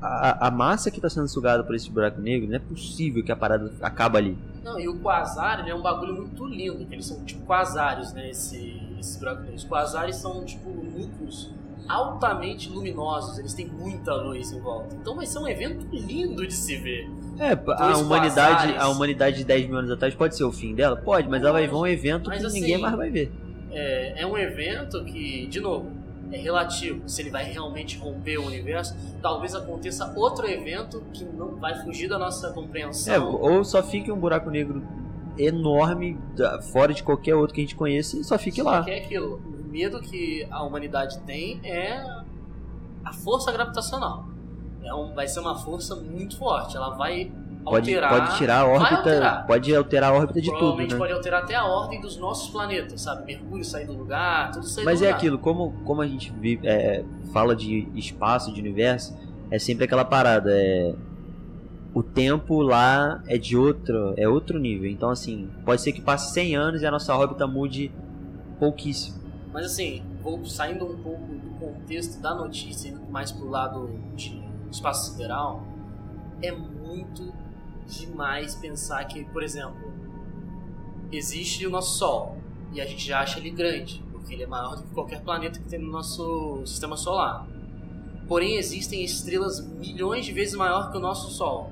a, 0.00 0.48
a 0.48 0.50
massa 0.50 0.90
que 0.90 1.00
tá 1.00 1.08
sendo 1.08 1.28
sugada 1.28 1.62
por 1.64 1.74
esse 1.74 1.90
buraco 1.90 2.20
negro, 2.20 2.48
não 2.48 2.56
é 2.56 2.58
possível 2.58 3.22
que 3.24 3.30
a 3.32 3.36
parada 3.36 3.72
acaba 3.80 4.18
ali. 4.18 4.36
Não, 4.64 4.78
e 4.78 4.88
o 4.88 4.98
quasar, 5.00 5.60
ele 5.60 5.70
é 5.70 5.74
um 5.74 5.82
bagulho 5.82 6.14
muito 6.14 6.44
lindo, 6.46 6.84
que 6.86 6.94
eles 6.94 7.06
são 7.06 7.24
tipo 7.24 7.44
quasares, 7.44 8.12
né, 8.12 8.30
esse, 8.30 8.80
esses 8.98 9.16
buracos 9.16 9.42
negros. 9.44 9.62
Os 9.62 9.68
quasares 9.68 10.16
são, 10.16 10.44
tipo, 10.44 10.70
núcleos 10.70 11.50
altamente 11.88 12.68
luminosos, 12.68 13.38
eles 13.38 13.54
têm 13.54 13.66
muita 13.66 14.14
luz 14.14 14.52
em 14.52 14.60
volta. 14.60 14.94
Então 14.94 15.14
vai 15.14 15.26
ser 15.26 15.38
um 15.38 15.48
evento 15.48 15.86
lindo 15.92 16.46
de 16.46 16.54
se 16.54 16.76
ver. 16.76 17.10
É, 17.38 17.52
a 17.76 17.96
humanidade, 17.96 18.74
a 18.76 18.88
humanidade 18.88 19.38
de 19.38 19.44
10 19.44 19.66
mil 19.68 19.78
anos 19.78 19.90
atrás 19.90 20.14
pode 20.14 20.36
ser 20.36 20.44
o 20.44 20.52
fim 20.52 20.74
dela? 20.74 20.96
Pode, 20.96 21.28
mas 21.28 21.42
ela 21.42 21.52
vai 21.52 21.66
ver 21.66 21.74
um 21.74 21.86
evento 21.86 22.28
Mas 22.28 22.40
que 22.40 22.46
assim, 22.46 22.60
ninguém 22.60 22.78
mais 22.78 22.94
vai 22.94 23.10
ver. 23.10 23.32
É, 23.70 24.22
é 24.22 24.26
um 24.26 24.36
evento 24.36 25.02
que, 25.04 25.46
de 25.46 25.60
novo, 25.60 25.90
é 26.30 26.36
relativo. 26.36 27.08
Se 27.08 27.22
ele 27.22 27.30
vai 27.30 27.44
realmente 27.44 27.98
romper 27.98 28.38
o 28.38 28.46
universo, 28.46 28.94
talvez 29.20 29.54
aconteça 29.54 30.12
outro 30.16 30.48
evento 30.48 31.02
que 31.12 31.24
não 31.24 31.56
vai 31.56 31.82
fugir 31.82 32.08
da 32.08 32.18
nossa 32.18 32.50
compreensão. 32.52 33.14
É, 33.14 33.18
ou 33.18 33.64
só 33.64 33.82
fique 33.82 34.10
um 34.10 34.18
buraco 34.18 34.50
negro 34.50 34.82
enorme, 35.38 36.18
fora 36.72 36.92
de 36.92 37.02
qualquer 37.02 37.34
outro 37.34 37.54
que 37.54 37.60
a 37.60 37.64
gente 37.64 37.76
conheça, 37.76 38.16
e 38.16 38.24
só 38.24 38.38
fique 38.38 38.62
Só 38.62 38.70
lá. 38.70 38.84
que 38.84 38.90
é 38.90 38.98
aquilo. 38.98 39.36
O 39.36 39.64
medo 39.70 40.00
que 40.00 40.46
a 40.50 40.62
humanidade 40.62 41.18
tem 41.20 41.60
é 41.64 42.02
a 43.04 43.12
força 43.12 43.50
gravitacional. 43.52 44.26
É 44.84 44.92
um, 44.94 45.14
vai 45.14 45.26
ser 45.28 45.40
uma 45.40 45.56
força 45.58 45.96
muito 45.96 46.36
forte. 46.36 46.76
Ela 46.76 46.90
vai 46.90 47.30
Pode, 47.64 47.94
alterar. 47.94 48.10
pode 48.10 48.38
tirar 48.38 48.58
a 48.62 48.66
órbita, 48.66 48.96
alterar. 48.96 49.46
pode 49.46 49.76
alterar 49.76 50.10
a 50.10 50.14
órbita 50.16 50.40
de 50.40 50.50
tudo, 50.50 50.76
né? 50.78 50.88
pode 50.98 51.12
alterar 51.12 51.42
até 51.44 51.54
a 51.54 51.64
ordem 51.64 52.00
dos 52.00 52.16
nossos 52.16 52.50
planetas, 52.50 53.00
sabe? 53.02 53.24
Mercúrio 53.24 53.64
sair 53.64 53.86
do 53.86 53.92
lugar, 53.92 54.50
tudo 54.50 54.66
sair 54.66 54.84
Mas 54.84 54.98
do 54.98 55.04
é 55.04 55.08
lugar. 55.08 55.16
aquilo, 55.18 55.38
como, 55.38 55.72
como 55.84 56.02
a 56.02 56.06
gente 56.06 56.32
vive, 56.32 56.66
é, 56.66 57.04
fala 57.32 57.54
de 57.54 57.88
espaço, 57.94 58.52
de 58.52 58.60
universo, 58.60 59.16
é 59.48 59.60
sempre 59.60 59.84
aquela 59.84 60.04
parada, 60.04 60.50
é, 60.52 60.92
o 61.94 62.02
tempo 62.02 62.62
lá 62.62 63.22
é 63.26 63.36
de 63.36 63.56
outro, 63.56 64.14
é 64.16 64.28
outro 64.28 64.58
nível. 64.58 64.90
Então 64.90 65.10
assim, 65.10 65.50
pode 65.64 65.82
ser 65.82 65.92
que 65.92 66.00
passe 66.00 66.32
100 66.32 66.56
anos 66.56 66.82
e 66.82 66.86
a 66.86 66.90
nossa 66.90 67.14
órbita 67.16 67.46
mude 67.46 67.92
pouquíssimo. 68.58 69.20
Mas 69.52 69.66
assim, 69.66 70.02
vou 70.22 70.44
saindo 70.46 70.86
um 70.86 70.96
pouco 71.02 71.26
do 71.34 71.50
contexto 71.58 72.20
da 72.20 72.34
notícia, 72.34 72.88
indo 72.88 73.04
mais 73.10 73.30
pro 73.30 73.48
lado 73.48 73.90
de 74.14 74.42
espaço 74.70 75.12
sideral, 75.12 75.62
é 76.40 76.50
muito 76.50 77.32
demais 77.86 78.54
pensar 78.54 79.04
que, 79.04 79.24
por 79.26 79.42
exemplo, 79.42 79.92
existe 81.10 81.66
o 81.66 81.70
nosso 81.70 81.98
Sol 81.98 82.38
e 82.72 82.80
a 82.80 82.86
gente 82.86 83.06
já 83.06 83.20
acha 83.20 83.38
ele 83.38 83.50
grande, 83.50 84.02
porque 84.10 84.32
ele 84.32 84.44
é 84.44 84.46
maior 84.46 84.76
do 84.76 84.84
que 84.84 84.94
qualquer 84.94 85.22
planeta 85.22 85.58
que 85.58 85.68
tem 85.68 85.78
no 85.78 85.90
nosso 85.90 86.62
sistema 86.64 86.96
solar. 86.96 87.46
Porém, 88.26 88.56
existem 88.56 89.04
estrelas 89.04 89.60
milhões 89.60 90.24
de 90.24 90.32
vezes 90.32 90.54
maior 90.54 90.90
que 90.90 90.96
o 90.96 91.00
nosso 91.00 91.30
Sol. 91.30 91.70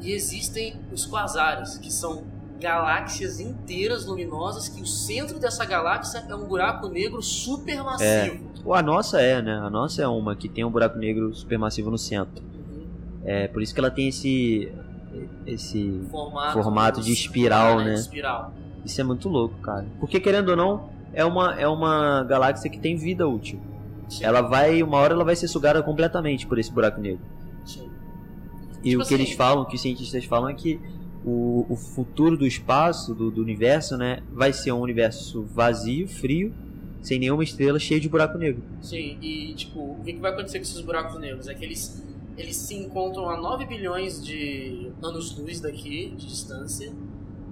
E 0.00 0.12
existem 0.12 0.76
os 0.92 1.06
quasares, 1.06 1.78
que 1.78 1.92
são 1.92 2.24
galáxias 2.60 3.40
inteiras 3.40 4.04
luminosas 4.04 4.68
que 4.68 4.82
o 4.82 4.86
centro 4.86 5.38
dessa 5.38 5.64
galáxia 5.64 6.24
é 6.28 6.34
um 6.34 6.46
buraco 6.46 6.88
negro 6.88 7.22
supermassivo. 7.22 8.50
Ou 8.64 8.74
a 8.74 8.82
nossa 8.82 9.20
é, 9.20 9.40
né? 9.40 9.54
A 9.54 9.70
nossa 9.70 10.02
é 10.02 10.06
uma 10.06 10.36
que 10.36 10.48
tem 10.48 10.64
um 10.64 10.70
buraco 10.70 10.98
negro 10.98 11.34
supermassivo 11.34 11.90
no 11.90 11.96
centro. 11.96 12.44
Uhum. 12.44 12.86
É 13.24 13.48
por 13.48 13.62
isso 13.62 13.72
que 13.72 13.80
ela 13.80 13.90
tem 13.90 14.08
esse 14.08 14.70
esse 15.46 16.06
Formato, 16.10 16.52
Formato 16.52 17.00
de 17.00 17.12
espiral, 17.12 17.78
né? 17.80 17.94
Espiral. 17.94 18.52
Isso 18.84 19.00
é 19.00 19.04
muito 19.04 19.28
louco, 19.28 19.56
cara. 19.60 19.86
Porque 19.98 20.20
querendo 20.20 20.50
ou 20.50 20.56
não, 20.56 20.90
é 21.12 21.24
uma, 21.24 21.54
é 21.54 21.66
uma 21.66 22.22
galáxia 22.24 22.70
que 22.70 22.78
tem 22.78 22.96
vida 22.96 23.26
útil. 23.26 23.60
Sim. 24.08 24.24
Ela 24.24 24.40
vai, 24.40 24.82
uma 24.82 24.98
hora 24.98 25.14
ela 25.14 25.24
vai 25.24 25.36
ser 25.36 25.48
sugada 25.48 25.82
completamente 25.82 26.46
por 26.46 26.58
esse 26.58 26.72
buraco 26.72 27.00
negro. 27.00 27.20
E 28.82 28.90
Tipo 28.90 29.02
o 29.02 29.06
que 29.06 29.14
assim- 29.14 29.22
eles 29.22 29.32
falam, 29.32 29.62
o 29.62 29.66
que 29.66 29.76
os 29.76 29.82
cientistas 29.82 30.24
falam 30.24 30.48
é 30.48 30.54
que 30.54 30.80
o, 31.24 31.66
o 31.68 31.76
futuro 31.76 32.36
do 32.36 32.46
espaço, 32.46 33.14
do, 33.14 33.30
do 33.30 33.42
universo, 33.42 33.96
né, 33.96 34.22
vai 34.32 34.52
ser 34.52 34.72
um 34.72 34.80
universo 34.80 35.42
vazio, 35.44 36.08
frio, 36.08 36.54
sem 37.02 37.18
nenhuma 37.18 37.42
estrela, 37.44 37.78
cheio 37.78 38.00
de 38.00 38.08
buraco 38.08 38.38
negro. 38.38 38.62
Sim, 38.80 39.18
e 39.20 39.54
tipo, 39.54 39.78
o 39.80 40.00
que, 40.04 40.14
vai 40.14 40.32
acontecer 40.32 40.58
com 40.58 40.62
esses 40.62 40.80
buracos 40.80 41.18
negros? 41.20 41.46
É 41.48 41.54
que 41.54 41.64
eles, 41.64 42.02
eles 42.36 42.56
se 42.56 42.74
encontram 42.74 43.28
a 43.28 43.36
9 43.38 43.66
bilhões 43.66 44.22
de 44.24 44.90
anos-luz 45.02 45.60
daqui, 45.60 46.14
de 46.16 46.26
distância, 46.26 46.90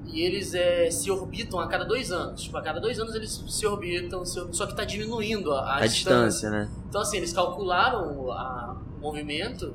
e 0.06 0.22
eles 0.22 0.54
é, 0.54 0.90
se 0.90 1.10
orbitam 1.10 1.60
a 1.60 1.66
cada 1.66 1.84
dois 1.84 2.10
anos. 2.10 2.42
Tipo, 2.42 2.56
a 2.56 2.62
cada 2.62 2.80
dois 2.80 2.98
anos 2.98 3.14
eles 3.14 3.44
se 3.46 3.66
orbitam, 3.66 4.24
se 4.24 4.38
orbitam, 4.38 4.54
só 4.54 4.66
que 4.66 4.74
tá 4.74 4.84
diminuindo 4.84 5.52
a, 5.52 5.60
a 5.60 5.76
A, 5.78 5.86
distância, 5.86 6.48
né? 6.50 6.70
Então, 6.88 7.02
assim, 7.02 7.18
eles 7.18 7.32
calcularam 7.34 8.30
a- 8.32 8.76
o 8.96 9.00
movimento 9.00 9.74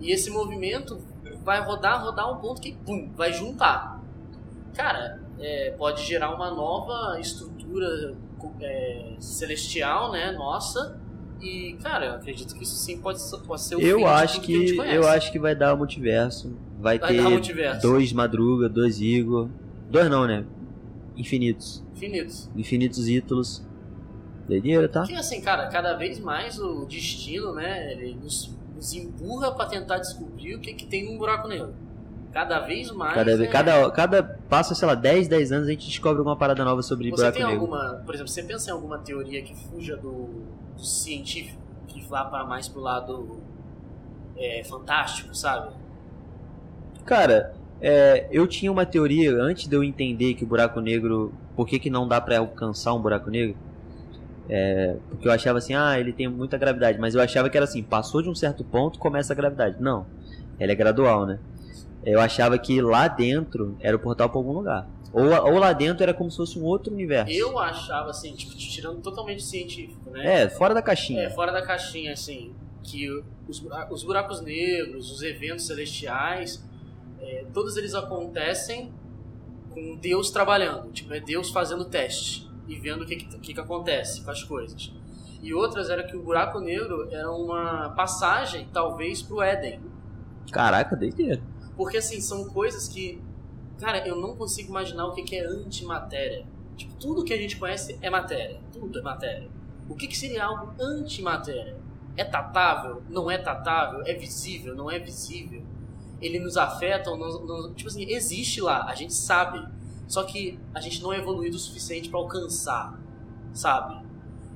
e 0.00 0.10
esse 0.12 0.30
movimento 0.30 0.98
vai 1.44 1.60
rodar, 1.62 2.02
rodar 2.04 2.32
um 2.32 2.36
ponto 2.40 2.60
que, 2.60 2.72
pum, 2.72 3.10
vai 3.16 3.32
juntar. 3.32 4.02
Cara, 4.74 5.20
é, 5.38 5.70
pode 5.78 6.02
gerar 6.04 6.34
uma 6.34 6.50
nova 6.50 7.18
estrutura 7.20 8.14
é, 8.60 9.14
celestial, 9.18 10.12
né, 10.12 10.30
nossa. 10.32 10.98
E, 11.40 11.76
cara, 11.82 12.06
eu 12.06 12.12
acredito 12.14 12.54
que 12.56 12.64
isso 12.64 12.74
sim 12.76 12.98
pode, 13.00 13.20
ser- 13.20 13.38
pode 13.42 13.60
ser 13.62 13.76
o 13.76 13.80
Eu 13.80 14.06
acho 14.06 14.40
que 14.40 14.80
a 14.80 14.84
que 14.84 14.94
eu 14.96 15.06
acho 15.08 15.30
que 15.32 15.38
vai 15.38 15.54
dar 15.54 15.76
multiverso. 15.76 16.52
Vai, 16.80 16.98
Vai 16.98 17.14
ter 17.14 17.22
multiverso. 17.22 17.80
dois 17.82 18.12
Madruga, 18.12 18.68
dois 18.68 19.00
Igor. 19.00 19.48
Dois 19.90 20.08
não, 20.10 20.26
né? 20.26 20.44
Infinitos. 21.16 21.84
Infinitos. 21.94 22.50
Infinitos 22.56 23.08
Ítalos. 23.08 23.64
Doideira, 24.48 24.88
tá? 24.88 25.00
Porque, 25.00 25.14
assim, 25.14 25.40
cara, 25.40 25.66
cada 25.68 25.94
vez 25.94 26.18
mais 26.18 26.58
o 26.58 26.86
destino, 26.86 27.52
né, 27.52 27.92
ele 27.92 28.14
nos, 28.14 28.50
nos 28.78 28.92
empurra 28.94 29.50
pra 29.52 29.66
tentar 29.66 29.98
descobrir 29.98 30.54
o 30.54 30.60
que, 30.60 30.72
que 30.72 30.86
tem 30.86 31.04
num 31.04 31.18
buraco 31.18 31.48
negro. 31.48 31.74
Cada 32.32 32.60
vez 32.60 32.90
mais. 32.92 33.14
Cada, 33.14 33.32
é- 33.32 33.36
vez- 33.36 33.50
cada, 33.50 33.90
cada 33.90 34.22
passa, 34.48 34.74
sei 34.74 34.86
lá, 34.86 34.94
10, 34.94 35.26
10 35.26 35.50
anos 35.50 35.66
a 35.66 35.70
gente 35.72 35.86
descobre 35.88 36.18
alguma 36.18 36.36
parada 36.36 36.64
nova 36.64 36.80
sobre 36.82 37.10
Você 37.10 37.16
buraco 37.16 37.36
tem 37.36 37.46
negro. 37.46 37.60
alguma, 37.60 38.02
por 38.06 38.14
exemplo, 38.14 38.30
você 38.30 38.42
pensa 38.44 38.70
em 38.70 38.72
alguma 38.72 38.98
teoria 38.98 39.42
que 39.42 39.54
fuja 39.56 39.96
do, 39.96 40.28
do 40.76 40.84
científico, 40.84 41.58
que 41.88 42.00
vá 42.04 42.24
para 42.24 42.44
mais 42.44 42.68
pro 42.68 42.80
lado 42.80 43.40
é, 44.36 44.62
fantástico, 44.62 45.34
sabe? 45.34 45.72
Cara, 47.04 47.54
é, 47.80 48.28
eu 48.30 48.46
tinha 48.46 48.70
uma 48.70 48.84
teoria 48.86 49.32
antes 49.42 49.66
de 49.66 49.74
eu 49.74 49.82
entender 49.82 50.34
que 50.34 50.44
o 50.44 50.46
buraco 50.46 50.80
negro. 50.80 51.32
Por 51.56 51.66
que, 51.66 51.78
que 51.80 51.90
não 51.90 52.06
dá 52.06 52.20
pra 52.20 52.38
alcançar 52.38 52.94
um 52.94 53.00
buraco 53.00 53.30
negro? 53.30 53.56
É, 54.48 54.96
porque 55.10 55.28
eu 55.28 55.32
achava 55.32 55.58
assim, 55.58 55.74
ah, 55.74 55.98
ele 55.98 56.12
tem 56.12 56.26
muita 56.26 56.56
gravidade. 56.56 56.98
Mas 56.98 57.14
eu 57.14 57.20
achava 57.20 57.50
que 57.50 57.56
era 57.56 57.64
assim, 57.64 57.82
passou 57.82 58.22
de 58.22 58.30
um 58.30 58.34
certo 58.34 58.64
ponto, 58.64 58.98
começa 58.98 59.32
a 59.32 59.36
gravidade. 59.36 59.76
Não, 59.80 60.06
ela 60.58 60.72
é 60.72 60.74
gradual, 60.74 61.26
né? 61.26 61.38
Eu 62.04 62.20
achava 62.20 62.58
que 62.58 62.80
lá 62.80 63.08
dentro 63.08 63.76
era 63.80 63.96
o 63.96 63.98
portal 63.98 64.30
pra 64.30 64.38
algum 64.38 64.52
lugar. 64.52 64.88
Ou, 65.12 65.24
ou 65.24 65.58
lá 65.58 65.72
dentro 65.72 66.02
era 66.02 66.14
como 66.14 66.30
se 66.30 66.36
fosse 66.36 66.58
um 66.58 66.64
outro 66.64 66.92
universo. 66.92 67.32
Eu 67.32 67.58
achava, 67.58 68.10
assim, 68.10 68.34
tipo, 68.34 68.54
tirando 68.56 69.00
totalmente 69.00 69.42
científico, 69.42 70.10
né? 70.10 70.42
É, 70.42 70.48
fora 70.48 70.72
da 70.72 70.80
caixinha. 70.80 71.22
É, 71.22 71.30
fora 71.30 71.52
da 71.52 71.62
caixinha, 71.62 72.12
assim, 72.12 72.54
que 72.82 73.08
os, 73.46 73.62
os 73.90 74.02
buracos 74.02 74.40
negros, 74.40 75.10
os 75.10 75.22
eventos 75.22 75.66
celestiais, 75.66 76.64
é, 77.20 77.44
todos 77.52 77.76
eles 77.76 77.94
acontecem 77.94 78.92
com 79.70 79.96
Deus 79.96 80.30
trabalhando. 80.30 80.90
Tipo, 80.92 81.12
é 81.12 81.20
Deus 81.20 81.50
fazendo 81.50 81.84
teste 81.84 82.47
e 82.68 82.76
vendo 82.78 83.02
o 83.02 83.06
que, 83.06 83.16
que, 83.16 83.54
que 83.54 83.60
acontece 83.60 84.22
com 84.22 84.30
as 84.30 84.44
coisas. 84.44 84.92
E 85.42 85.54
outras 85.54 85.88
era 85.88 86.02
que 86.04 86.16
o 86.16 86.22
buraco 86.22 86.60
negro 86.60 87.08
era 87.10 87.30
uma 87.30 87.90
passagem, 87.90 88.68
talvez, 88.72 89.22
pro 89.22 89.40
Éden. 89.40 89.80
Caraca, 90.52 90.94
doideira. 90.96 91.40
Porque, 91.76 91.96
assim, 91.96 92.20
são 92.20 92.48
coisas 92.48 92.88
que, 92.88 93.20
cara, 93.78 94.06
eu 94.06 94.16
não 94.16 94.36
consigo 94.36 94.70
imaginar 94.70 95.06
o 95.06 95.12
que 95.12 95.22
que 95.22 95.36
é 95.36 95.44
antimatéria. 95.46 96.44
Tipo, 96.76 96.94
tudo 96.96 97.24
que 97.24 97.32
a 97.32 97.36
gente 97.36 97.56
conhece 97.56 97.98
é 98.02 98.10
matéria. 98.10 98.60
Tudo 98.72 98.98
é 98.98 99.02
matéria. 99.02 99.48
O 99.88 99.94
que, 99.94 100.06
que 100.06 100.16
seria 100.16 100.44
algo 100.44 100.72
antimatéria? 100.80 101.76
É 102.16 102.24
tatável? 102.24 103.02
Não 103.08 103.30
é 103.30 103.38
tatável? 103.38 104.02
É 104.04 104.12
visível? 104.14 104.74
Não 104.74 104.90
é 104.90 104.98
visível? 104.98 105.62
Ele 106.20 106.40
nos 106.40 106.56
afeta 106.56 107.10
ou 107.10 107.16
não, 107.16 107.46
não- 107.46 107.74
Tipo 107.74 107.88
assim, 107.88 108.04
existe 108.10 108.60
lá, 108.60 108.84
a 108.86 108.94
gente 108.94 109.14
sabe. 109.14 109.64
Só 110.08 110.24
que 110.24 110.58
a 110.74 110.80
gente 110.80 111.00
não 111.02 111.12
é 111.12 111.18
evoluído 111.18 111.56
o 111.56 111.60
suficiente 111.60 112.08
pra 112.08 112.18
alcançar, 112.18 112.98
sabe? 113.52 114.08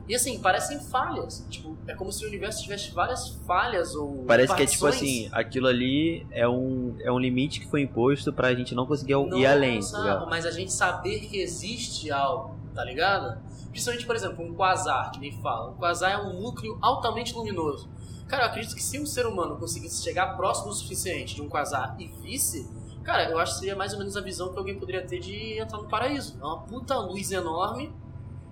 E 0.09 0.15
assim, 0.15 0.41
parecem 0.41 0.81
falhas. 0.81 1.47
Tipo, 1.49 1.77
é 1.87 1.95
como 1.95 2.11
se 2.11 2.25
o 2.25 2.29
universo 2.29 2.63
tivesse 2.63 2.91
várias 2.91 3.29
falhas 3.47 3.95
ou. 3.95 4.25
Parece 4.25 4.55
que 4.55 4.63
é 4.63 4.67
tipo 4.67 4.87
assim, 4.87 5.29
aquilo 5.31 5.69
ali 5.69 6.27
é 6.33 6.49
um, 6.49 6.97
é 7.01 7.13
um 7.13 7.19
limite 7.19 7.61
que 7.61 7.69
foi 7.69 7.83
imposto 7.83 8.33
pra 8.33 8.53
gente 8.55 8.75
não 8.75 8.85
conseguir 8.87 9.13
ir 9.13 9.27
Não 9.27 9.47
além. 9.47 9.79
tá 9.81 9.87
alcançava, 9.87 10.03
ligado? 10.05 10.31
mas 10.31 10.45
a 10.47 10.51
gente 10.51 10.73
saber 10.73 11.21
que 11.21 11.39
existe 11.41 12.11
algo, 12.11 12.57
tá 12.75 12.85
ligado? 12.85 13.41
Principalmente, 13.71 14.05
por 14.05 14.17
exemplo, 14.17 14.45
um 14.45 14.53
quasar, 14.55 15.13
que 15.13 15.21
nem 15.21 15.33
fala. 15.41 15.71
Um 15.71 15.75
quasar 15.75 16.11
é 16.11 16.19
um 16.19 16.41
núcleo 16.43 16.79
altamente 16.83 17.33
luminoso. 17.35 17.89
Cara, 18.27 18.45
eu 18.45 18.49
acredito 18.49 18.75
que 18.75 18.83
se 18.83 18.99
um 18.99 19.07
ser 19.07 19.27
humano 19.27 19.57
conseguisse 19.57 20.03
chegar 20.03 20.37
próximo 20.37 20.71
o 20.71 20.75
suficiente 20.75 21.35
de 21.35 21.43
um 21.43 21.49
quasar 21.49 21.95
e 21.99 22.07
visse, 22.23 22.69
cara, 23.03 23.31
eu 23.31 23.39
acho 23.39 23.55
que 23.55 23.59
seria 23.61 23.77
mais 23.77 23.93
ou 23.93 23.99
menos 23.99 24.17
a 24.17 24.21
visão 24.21 24.53
que 24.53 24.59
alguém 24.59 24.79
poderia 24.79 25.03
ter 25.07 25.19
de 25.21 25.59
entrar 25.59 25.79
no 25.79 25.89
paraíso. 25.89 26.37
É 26.41 26.45
uma 26.45 26.59
puta 26.61 26.97
luz 26.99 27.31
enorme 27.33 27.93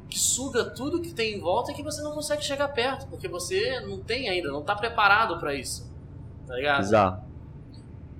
que 0.08 0.18
suga 0.18 0.64
tudo 0.64 1.00
que 1.00 1.12
tem 1.14 1.34
em 1.36 1.40
volta 1.40 1.70
e 1.70 1.74
que 1.74 1.82
você 1.82 2.02
não 2.02 2.12
consegue 2.12 2.42
chegar 2.44 2.68
perto, 2.68 3.06
porque 3.08 3.28
você 3.28 3.78
não 3.80 3.98
tem 4.00 4.28
ainda, 4.28 4.50
não 4.50 4.62
tá 4.62 4.74
preparado 4.74 5.38
pra 5.38 5.54
isso. 5.54 5.88
Tá 6.46 6.54
ligado? 6.56 6.80
Bizarro. 6.80 7.22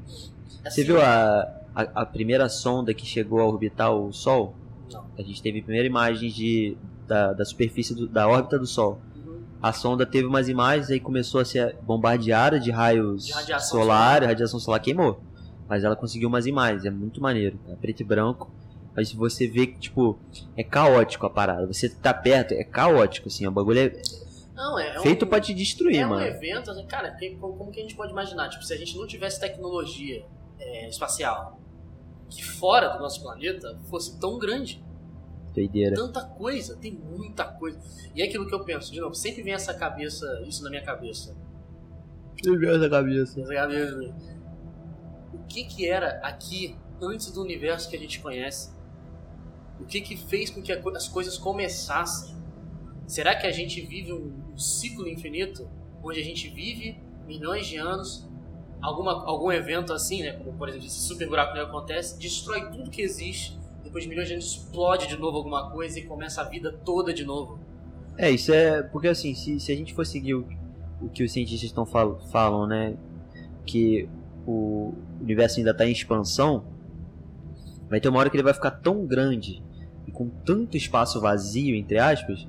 Você 0.06 0.68
Assim, 0.68 0.84
viu 0.84 1.00
a, 1.00 1.40
a, 1.74 1.82
a 2.02 2.06
primeira 2.06 2.48
sonda 2.48 2.92
que 2.94 3.04
chegou 3.06 3.40
a 3.40 3.44
orbitar 3.46 3.92
o 3.94 4.12
Sol? 4.12 4.54
Não. 4.92 5.04
A 5.18 5.22
gente 5.22 5.42
teve 5.42 5.60
a 5.60 5.62
primeira 5.62 5.86
imagem 5.86 6.30
de, 6.30 6.76
da, 7.06 7.32
da 7.32 7.44
superfície 7.44 7.94
do- 7.94 8.06
da 8.06 8.28
órbita 8.28 8.58
do 8.58 8.66
Sol. 8.66 9.00
Uhum. 9.16 9.40
A 9.62 9.72
sonda 9.72 10.04
teve 10.06 10.26
umas 10.26 10.48
imagens 10.48 10.90
aí 10.90 11.00
começou 11.00 11.40
a 11.40 11.44
ser 11.44 11.76
bombardeada 11.82 12.60
de 12.60 12.70
raios 12.70 13.26
De 13.26 13.32
radiação 13.32 13.80
solar, 13.80 14.14
solar. 14.16 14.24
radiação 14.28 14.60
solar 14.60 14.80
queimou. 14.80 15.20
Mas 15.70 15.84
ela 15.84 15.94
conseguiu 15.94 16.28
umas 16.28 16.46
imagens, 16.46 16.84
é 16.84 16.90
muito 16.90 17.22
maneiro, 17.22 17.56
tá? 17.64 17.76
preto 17.76 18.00
e 18.00 18.04
branco. 18.04 18.50
Mas 18.94 19.12
você 19.12 19.46
vê 19.46 19.68
que, 19.68 19.78
tipo, 19.78 20.18
é 20.56 20.64
caótico 20.64 21.24
a 21.26 21.30
parada. 21.30 21.64
Você 21.68 21.88
tá 21.88 22.12
perto, 22.12 22.52
é 22.54 22.64
caótico, 22.64 23.28
assim, 23.28 23.46
o 23.46 23.52
bagulho 23.52 23.78
é 23.78 24.02
Não, 24.52 24.76
é, 24.76 24.96
é 24.96 25.00
feito 25.00 25.24
um... 25.24 25.28
pra 25.28 25.40
te 25.40 25.54
destruir, 25.54 25.98
É 26.00 26.04
um 26.06 26.08
mano. 26.10 26.26
evento, 26.26 26.72
assim, 26.72 26.84
cara, 26.86 27.12
que- 27.12 27.36
como, 27.36 27.56
como 27.56 27.70
que 27.70 27.78
a 27.78 27.82
gente 27.82 27.94
pode 27.94 28.10
imaginar? 28.10 28.48
Tipo, 28.48 28.64
se 28.64 28.74
a 28.74 28.76
gente 28.76 28.96
não 28.98 29.06
tivesse 29.06 29.38
tecnologia 29.40 30.24
é, 30.58 30.88
espacial 30.88 31.58
que 32.28 32.44
fora 32.44 32.88
do 32.88 32.98
nosso 32.98 33.22
planeta 33.22 33.78
fosse 33.88 34.18
tão 34.20 34.38
grande, 34.40 34.84
Doideira. 35.54 35.94
tanta 35.96 36.22
coisa, 36.22 36.76
tem 36.76 36.92
muita 36.92 37.44
coisa. 37.44 37.78
E 38.14 38.22
é 38.22 38.24
aquilo 38.24 38.46
que 38.48 38.54
eu 38.54 38.64
penso, 38.64 38.92
de 38.92 39.00
novo, 39.00 39.14
sempre 39.14 39.42
vem 39.42 39.52
essa 39.52 39.72
cabeça, 39.72 40.26
isso 40.48 40.62
na 40.64 40.70
minha 40.70 40.82
cabeça. 40.82 41.36
Essa 42.44 42.88
cabeça. 42.88 43.40
Essa 43.40 43.54
cabeça. 43.54 44.14
Que 45.50 45.64
que 45.64 45.86
era 45.86 46.20
aqui 46.22 46.76
antes 47.02 47.32
do 47.32 47.42
universo 47.42 47.90
que 47.90 47.96
a 47.96 47.98
gente 47.98 48.20
conhece? 48.20 48.70
O 49.80 49.84
que 49.84 50.00
que 50.00 50.16
fez 50.16 50.48
com 50.48 50.62
que 50.62 50.70
as 50.72 51.08
coisas 51.08 51.36
começassem? 51.36 52.36
Será 53.04 53.34
que 53.34 53.48
a 53.48 53.50
gente 53.50 53.80
vive 53.80 54.12
um, 54.12 54.52
um 54.52 54.56
ciclo 54.56 55.08
infinito 55.08 55.68
onde 56.04 56.20
a 56.20 56.22
gente 56.22 56.48
vive 56.48 56.96
milhões 57.26 57.66
de 57.66 57.76
anos? 57.76 58.28
Alguma, 58.80 59.24
algum 59.26 59.50
evento 59.50 59.92
assim, 59.92 60.22
né? 60.22 60.34
Como 60.34 60.56
por 60.56 60.68
exemplo 60.68 60.86
esse 60.86 61.00
super 61.00 61.28
buraco 61.28 61.52
negro 61.52 61.68
acontece, 61.68 62.16
destrói 62.16 62.70
tudo 62.70 62.88
que 62.88 63.02
existe. 63.02 63.58
Depois 63.82 64.04
de 64.04 64.08
milhões 64.08 64.28
de 64.28 64.34
anos 64.34 64.46
explode 64.46 65.08
de 65.08 65.16
novo 65.16 65.38
alguma 65.38 65.68
coisa 65.72 65.98
e 65.98 66.04
começa 66.04 66.42
a 66.42 66.44
vida 66.44 66.72
toda 66.84 67.12
de 67.12 67.24
novo. 67.24 67.58
É, 68.16 68.30
isso 68.30 68.52
é. 68.52 68.84
Porque 68.84 69.08
assim, 69.08 69.34
se, 69.34 69.58
se 69.58 69.72
a 69.72 69.74
gente 69.74 69.92
for 69.94 70.06
seguir 70.06 70.34
o, 70.34 70.46
o 71.02 71.08
que 71.08 71.24
os 71.24 71.32
cientistas 71.32 71.64
estão 71.64 71.84
fal, 71.84 72.20
falam, 72.30 72.68
né? 72.68 72.96
Que 73.66 74.08
o 74.46 74.94
universo 75.20 75.58
ainda 75.58 75.70
está 75.72 75.86
em 75.86 75.92
expansão, 75.92 76.64
vai 77.88 78.00
ter 78.00 78.08
uma 78.08 78.18
hora 78.18 78.30
que 78.30 78.36
ele 78.36 78.42
vai 78.42 78.54
ficar 78.54 78.70
tão 78.70 79.06
grande 79.06 79.62
e 80.06 80.10
com 80.12 80.28
tanto 80.28 80.76
espaço 80.76 81.20
vazio, 81.20 81.74
entre 81.74 81.98
aspas, 81.98 82.46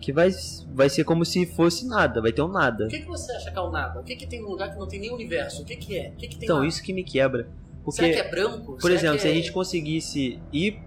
que 0.00 0.12
vai, 0.12 0.30
vai 0.72 0.88
ser 0.88 1.04
como 1.04 1.24
se 1.24 1.46
fosse 1.46 1.86
nada, 1.86 2.20
vai 2.20 2.32
ter 2.32 2.42
um 2.42 2.48
nada. 2.48 2.84
O 2.86 2.88
que, 2.88 3.00
que 3.00 3.06
você 3.06 3.32
acha 3.32 3.50
que 3.50 3.58
é 3.58 3.60
o 3.60 3.70
nada? 3.70 4.00
O 4.00 4.04
que, 4.04 4.14
que 4.16 4.26
tem 4.26 4.40
num 4.40 4.48
lugar 4.48 4.70
que 4.72 4.78
não 4.78 4.86
tem 4.86 5.00
nem 5.00 5.12
universo? 5.12 5.62
O 5.62 5.64
que, 5.64 5.76
que 5.76 5.98
é? 5.98 6.10
O 6.10 6.16
que, 6.16 6.28
que 6.28 6.36
tem 6.38 6.46
Então, 6.46 6.64
isso 6.64 6.82
que 6.82 6.92
me 6.92 7.02
quebra. 7.02 7.48
Porque, 7.84 8.02
Será 8.02 8.12
que 8.12 8.20
é 8.20 8.30
branco? 8.30 8.72
por 8.72 8.82
Será 8.82 8.94
exemplo, 8.94 9.16
que 9.16 9.22
se 9.22 9.28
a 9.28 9.30
é- 9.30 9.34
gente 9.34 9.52
conseguisse 9.52 10.40
ir, 10.52 10.80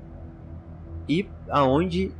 ir 1.07 1.29
aonde 1.49 2.11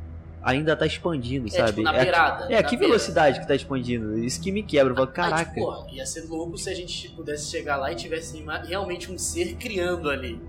ainda 0.42 0.74
tá 0.76 0.86
expandindo, 0.86 1.46
É, 1.48 1.50
sabe? 1.50 1.68
tipo, 1.70 1.82
na 1.82 1.94
É 1.96 2.02
beirada. 2.02 2.44
É, 2.52 2.56
na 2.56 2.62
que 2.62 2.76
beira. 2.76 2.86
velocidade 2.92 3.40
que 3.40 3.46
tá 3.48 3.54
expandindo? 3.54 4.18
Isso 4.18 4.40
que 4.40 4.50
me 4.52 4.62
quebra. 4.62 4.92
Eu 4.92 4.96
falo, 4.96 5.08
Aí, 5.08 5.14
caraca. 5.14 5.44
tipo, 5.50 5.60
porra, 5.66 5.86
ia 5.92 6.06
ser 6.06 6.22
louco 6.28 6.56
se 6.58 6.70
a 6.70 6.74
gente 6.74 7.08
pudesse 7.10 7.50
chegar 7.50 7.76
lá 7.76 7.92
e 7.92 7.96
tivesse 7.96 8.42
realmente 8.66 9.10
um 9.12 9.18
ser 9.18 9.54
criando 9.56 10.08
ali 10.10 10.40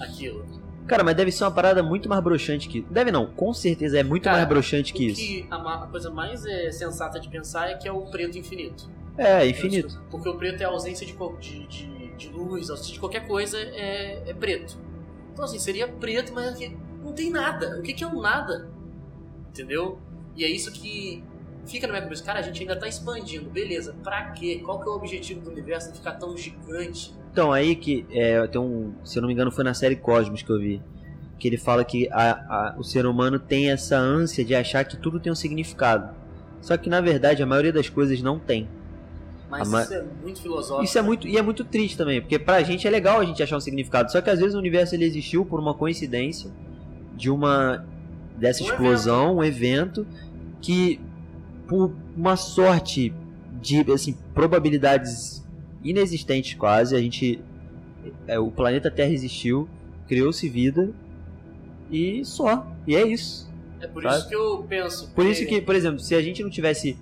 aquilo. 0.00 0.44
Cara, 0.86 1.02
mas 1.02 1.16
deve 1.16 1.32
ser 1.32 1.44
uma 1.44 1.50
parada 1.50 1.82
muito 1.82 2.08
mais 2.08 2.22
broxante 2.22 2.68
que. 2.68 2.82
Deve 2.90 3.10
não, 3.10 3.26
com 3.26 3.54
certeza 3.54 3.98
é 3.98 4.02
muito 4.02 4.24
Cara, 4.24 4.36
mais 4.36 4.48
broxante 4.48 4.92
O 4.92 4.96
que 4.96 5.06
isso. 5.06 5.20
que 5.20 5.46
a, 5.50 5.86
coisa 5.90 6.10
mais 6.10 6.44
é, 6.44 6.70
sensata 6.70 7.18
de 7.18 7.28
pensar 7.28 7.70
é 7.70 7.74
que 7.74 7.88
é 7.88 7.92
o 7.92 8.02
preto 8.02 8.36
infinito. 8.36 8.88
É, 9.16 9.46
infinito. 9.46 9.98
Porque 10.10 10.28
o 10.28 10.34
preto 10.34 10.60
é 10.60 10.64
a 10.64 10.68
ausência 10.68 11.06
de, 11.06 11.14
de, 11.40 11.66
de, 11.68 12.08
de 12.16 12.28
luz, 12.28 12.68
ausência 12.68 12.92
de 12.92 13.00
qualquer 13.00 13.26
coisa 13.26 13.56
é, 13.58 14.24
é 14.26 14.34
preto. 14.34 14.76
Então 15.32 15.44
assim, 15.46 15.58
seria 15.58 15.88
preto, 15.88 16.32
mas 16.34 16.48
aqui 16.48 16.76
não 17.02 17.12
tem 17.12 17.30
nada. 17.30 17.78
O 17.78 17.82
que, 17.82 17.94
que 17.94 18.04
é 18.04 18.06
o 18.06 18.20
nada? 18.20 18.68
Entendeu? 19.54 19.98
E 20.36 20.44
é 20.44 20.48
isso 20.50 20.72
que 20.72 21.22
fica 21.64 21.86
na 21.86 21.92
minha 21.92 22.02
cabeça. 22.02 22.24
Cara, 22.24 22.40
a 22.40 22.42
gente 22.42 22.60
ainda 22.60 22.74
tá 22.76 22.88
expandindo. 22.88 23.48
Beleza, 23.48 23.94
pra 24.02 24.32
quê? 24.32 24.60
Qual 24.64 24.80
que 24.80 24.88
é 24.88 24.92
o 24.92 24.96
objetivo 24.96 25.40
do 25.42 25.50
universo 25.50 25.92
de 25.92 25.98
ficar 25.98 26.12
tão 26.14 26.36
gigante? 26.36 27.14
Então, 27.32 27.52
aí 27.52 27.76
que 27.76 28.04
é, 28.10 28.46
tem 28.48 28.60
um. 28.60 28.92
Se 29.04 29.16
eu 29.18 29.22
não 29.22 29.28
me 29.28 29.32
engano, 29.32 29.50
foi 29.52 29.62
na 29.64 29.72
série 29.74 29.94
Cosmos 29.96 30.42
que 30.42 30.50
eu 30.50 30.58
vi. 30.58 30.82
Que 31.38 31.48
ele 31.48 31.56
fala 31.56 31.84
que 31.84 32.08
a- 32.10 32.32
a- 32.32 32.74
o 32.78 32.82
ser 32.84 33.06
humano 33.06 33.38
tem 33.38 33.70
essa 33.70 33.96
ânsia 33.96 34.44
de 34.44 34.54
achar 34.54 34.84
que 34.84 34.96
tudo 34.96 35.20
tem 35.20 35.30
um 35.32 35.36
significado. 35.36 36.14
Só 36.60 36.76
que 36.76 36.88
na 36.88 37.00
verdade 37.00 37.42
a 37.42 37.46
maioria 37.46 37.72
das 37.72 37.88
coisas 37.88 38.20
não 38.22 38.38
tem. 38.38 38.68
Mas 39.50 39.68
ma- 39.68 39.82
isso 39.82 39.94
é 39.94 40.04
muito 40.22 40.40
filosófico. 40.42 40.84
Isso 40.84 40.98
é 40.98 41.02
muito 41.02 41.28
e 41.28 41.36
é 41.36 41.42
muito 41.42 41.62
triste 41.64 41.96
também, 41.96 42.20
porque 42.20 42.38
pra 42.38 42.62
gente 42.62 42.86
é 42.86 42.90
legal 42.90 43.20
a 43.20 43.24
gente 43.24 43.42
achar 43.42 43.56
um 43.56 43.60
significado. 43.60 44.10
Só 44.10 44.20
que 44.20 44.30
às 44.30 44.38
vezes 44.40 44.54
o 44.54 44.58
universo 44.58 44.94
ele 44.94 45.04
existiu 45.04 45.44
por 45.44 45.60
uma 45.60 45.74
coincidência 45.74 46.50
de 47.14 47.30
uma 47.30 47.84
dessa 48.36 48.62
Um 48.62 48.66
explosão, 48.66 49.36
um 49.36 49.44
evento 49.44 50.06
que 50.60 51.00
por 51.66 51.94
uma 52.16 52.36
sorte 52.36 53.12
de 53.60 53.80
assim 53.92 54.16
probabilidades 54.34 55.46
inexistentes 55.82 56.54
quase 56.54 56.94
a 56.94 57.00
gente 57.00 57.42
é, 58.26 58.38
o 58.38 58.50
planeta 58.50 58.90
Terra 58.90 59.10
existiu, 59.10 59.68
criou-se 60.06 60.48
vida 60.48 60.90
e 61.90 62.24
só. 62.24 62.66
E 62.86 62.96
é 62.96 63.06
isso. 63.06 63.50
É 63.80 63.86
por 63.86 64.02
sabe? 64.02 64.16
isso 64.16 64.28
que 64.28 64.34
eu 64.34 64.64
penso. 64.68 65.10
Por 65.14 65.26
isso 65.26 65.46
que, 65.46 65.60
por 65.60 65.74
exemplo, 65.74 66.00
se 66.00 66.14
a 66.14 66.22
gente 66.22 66.42
não 66.42 66.50
tivesse 66.50 66.98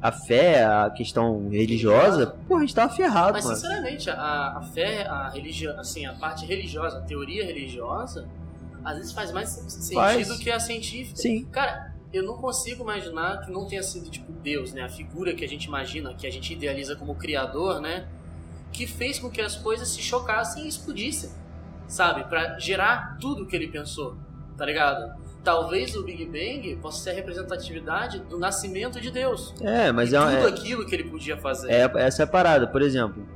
a 0.00 0.12
fé, 0.12 0.64
a 0.64 0.90
questão 0.90 1.48
religiosa, 1.48 2.36
pô, 2.46 2.56
a 2.56 2.60
gente 2.60 2.74
tava 2.74 2.94
ferrado, 2.94 3.32
Mas 3.32 3.44
mano. 3.44 3.56
sinceramente, 3.56 4.10
a, 4.10 4.58
a 4.58 4.62
fé, 4.62 5.06
a 5.06 5.30
religião, 5.30 5.78
assim, 5.80 6.06
a 6.06 6.12
parte 6.12 6.44
religiosa, 6.44 6.98
a 6.98 7.00
teoria 7.00 7.44
religiosa, 7.44 8.28
às 8.86 8.98
vezes 8.98 9.12
faz 9.12 9.32
mais 9.32 9.48
sentido 9.48 9.94
Faz. 9.94 10.38
que 10.38 10.48
a 10.48 10.60
científica. 10.60 11.16
Sim. 11.16 11.44
Cara, 11.46 11.92
eu 12.12 12.22
não 12.22 12.36
consigo 12.36 12.84
imaginar 12.84 13.40
que 13.40 13.50
não 13.50 13.66
tenha 13.66 13.82
sido 13.82 14.08
tipo 14.08 14.30
Deus, 14.30 14.72
né? 14.72 14.82
A 14.82 14.88
figura 14.88 15.34
que 15.34 15.44
a 15.44 15.48
gente 15.48 15.64
imagina, 15.64 16.14
que 16.14 16.24
a 16.24 16.30
gente 16.30 16.52
idealiza 16.52 16.94
como 16.94 17.16
criador, 17.16 17.80
né? 17.80 18.06
Que 18.72 18.86
fez 18.86 19.18
com 19.18 19.28
que 19.28 19.40
as 19.40 19.56
coisas 19.56 19.88
se 19.88 20.00
chocassem 20.00 20.66
e 20.66 20.68
explodissem, 20.68 21.30
sabe? 21.88 22.22
Pra 22.28 22.60
gerar 22.60 23.18
tudo 23.20 23.44
que 23.44 23.56
ele 23.56 23.66
pensou, 23.66 24.16
tá 24.56 24.64
ligado? 24.64 25.20
Talvez 25.42 25.96
o 25.96 26.04
Big 26.04 26.24
Bang 26.24 26.76
possa 26.80 27.02
ser 27.02 27.10
a 27.10 27.14
representatividade 27.14 28.20
do 28.20 28.38
nascimento 28.38 29.00
de 29.00 29.10
Deus. 29.10 29.52
É, 29.60 29.90
mas 29.90 30.12
é, 30.12 30.18
tudo 30.20 30.46
é, 30.46 30.48
aquilo 30.48 30.86
que 30.86 30.94
ele 30.94 31.10
podia 31.10 31.36
fazer. 31.36 31.72
é- 31.72 31.90
essa 31.96 32.22
é 32.22 32.24
a 32.24 32.26
parada. 32.28 32.68
Por 32.68 32.82
exemplo, 32.82 33.26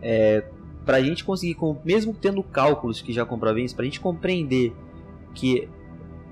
é, 0.00 0.42
pra 0.88 1.02
gente 1.02 1.22
conseguir, 1.22 1.52
com- 1.52 1.76
mesmo 1.84 2.14
tendo 2.18 2.42
cálculos 2.42 3.02
que 3.02 3.12
já 3.12 3.22
comprovem 3.22 3.62
isso, 3.62 3.76
pra 3.76 3.84
gente 3.84 4.00
compreender 4.00 4.72
que, 5.34 5.68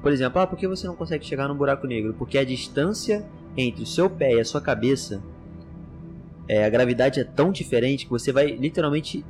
por 0.00 0.10
exemplo, 0.10 0.40
ah, 0.40 0.46
por 0.46 0.58
que 0.58 0.66
você 0.66 0.86
não 0.86 0.96
consegue 0.96 1.26
chegar 1.26 1.46
no 1.46 1.54
buraco 1.54 1.86
negro? 1.86 2.14
Porque 2.18 2.38
a 2.38 2.44
distância 2.44 3.22
entre 3.54 3.82
o 3.82 3.86
seu 3.86 4.08
pé 4.08 4.32
e 4.36 4.40
a 4.40 4.44
sua 4.46 4.62
cabeça, 4.62 5.22
é, 6.48 6.64
a 6.64 6.70
gravidade 6.70 7.20
é 7.20 7.24
tão 7.24 7.52
diferente 7.52 8.06
que 8.06 8.10
você 8.10 8.32
vai 8.32 8.46
literalmente. 8.46 9.22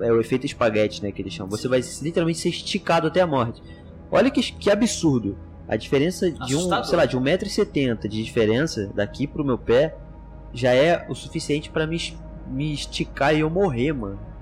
É 0.00 0.10
o 0.10 0.20
efeito 0.20 0.44
espaguete, 0.44 1.00
né, 1.04 1.12
que 1.12 1.22
eles 1.22 1.32
chamam. 1.32 1.50
Você 1.52 1.68
vai 1.68 1.80
literalmente 2.02 2.40
ser 2.40 2.48
esticado 2.48 3.06
até 3.06 3.20
a 3.20 3.28
morte. 3.28 3.62
Olha 4.10 4.28
que, 4.28 4.42
que 4.42 4.70
absurdo. 4.72 5.38
A 5.68 5.76
diferença 5.76 6.28
de 6.32 6.56
um, 6.56 6.68
sei 6.84 6.96
lá, 6.98 7.06
de 7.06 7.16
1,70m 7.16 8.08
de 8.08 8.24
diferença 8.24 8.90
daqui 8.92 9.28
pro 9.28 9.44
meu 9.44 9.56
pé 9.56 9.94
já 10.52 10.72
é 10.74 11.06
o 11.08 11.14
suficiente 11.14 11.70
pra 11.70 11.86
me, 11.86 11.96
me 12.48 12.72
esticar 12.74 13.36
e 13.36 13.38
eu 13.38 13.48
morrer, 13.48 13.92
mano. 13.92 14.33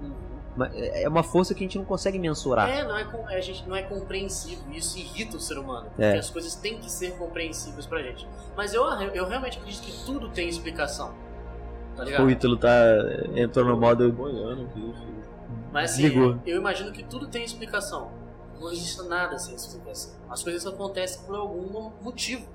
Mas 0.57 0.73
É 0.75 1.03
é 1.05 1.09
uma 1.09 1.23
força 1.23 1.55
que 1.55 1.61
a 1.61 1.67
gente 1.67 1.79
não 1.79 1.85
consegue 1.85 2.19
mensurar. 2.19 2.69
É, 2.69 2.85
não 2.85 2.97
é, 2.97 3.05
com- 3.05 3.27
a 3.27 3.41
gente 3.41 3.67
não 3.69 3.75
é 3.75 3.83
compreensível. 3.83 4.65
Isso 4.73 4.99
irrita 4.99 5.37
o 5.37 5.41
ser 5.41 5.57
humano. 5.59 5.87
Porque 5.87 6.03
É. 6.03 6.19
as 6.19 6.29
coisas 6.31 6.55
têm 6.55 6.79
que 6.79 6.91
ser 6.91 7.13
compreensíveis 7.17 7.87
pra 7.87 8.03
gente. 8.03 8.29
Mas 8.57 8.75
eu, 8.75 8.85
eu 8.85 9.27
realmente 9.27 9.59
acredito 9.59 9.83
que 9.83 10.05
tudo 10.05 10.29
tem 10.31 10.49
explicação. 10.49 11.15
Tá 11.97 12.05
ligado? 12.05 12.25
O 12.27 12.31
Ítalo 12.31 12.57
tá. 12.57 12.71
entrou 13.35 13.65
no 13.67 13.77
modo. 13.77 14.13
Filho. 14.73 14.95
Mas 15.73 15.93
assim, 15.93 16.03
Desligou. 16.03 16.39
eu 16.47 16.59
imagino 16.59 16.93
que 16.93 17.03
tudo 17.03 17.29
tem 17.29 17.45
explicação. 17.45 18.11
Não 18.61 18.71
existe 18.71 19.03
nada 19.09 19.39
sem 19.39 19.55
explicação. 19.55 20.13
As 20.31 20.43
coisas 20.43 20.67
acontecem 20.67 21.23
por 21.25 21.35
algum 21.35 21.91
motivo. 22.03 22.47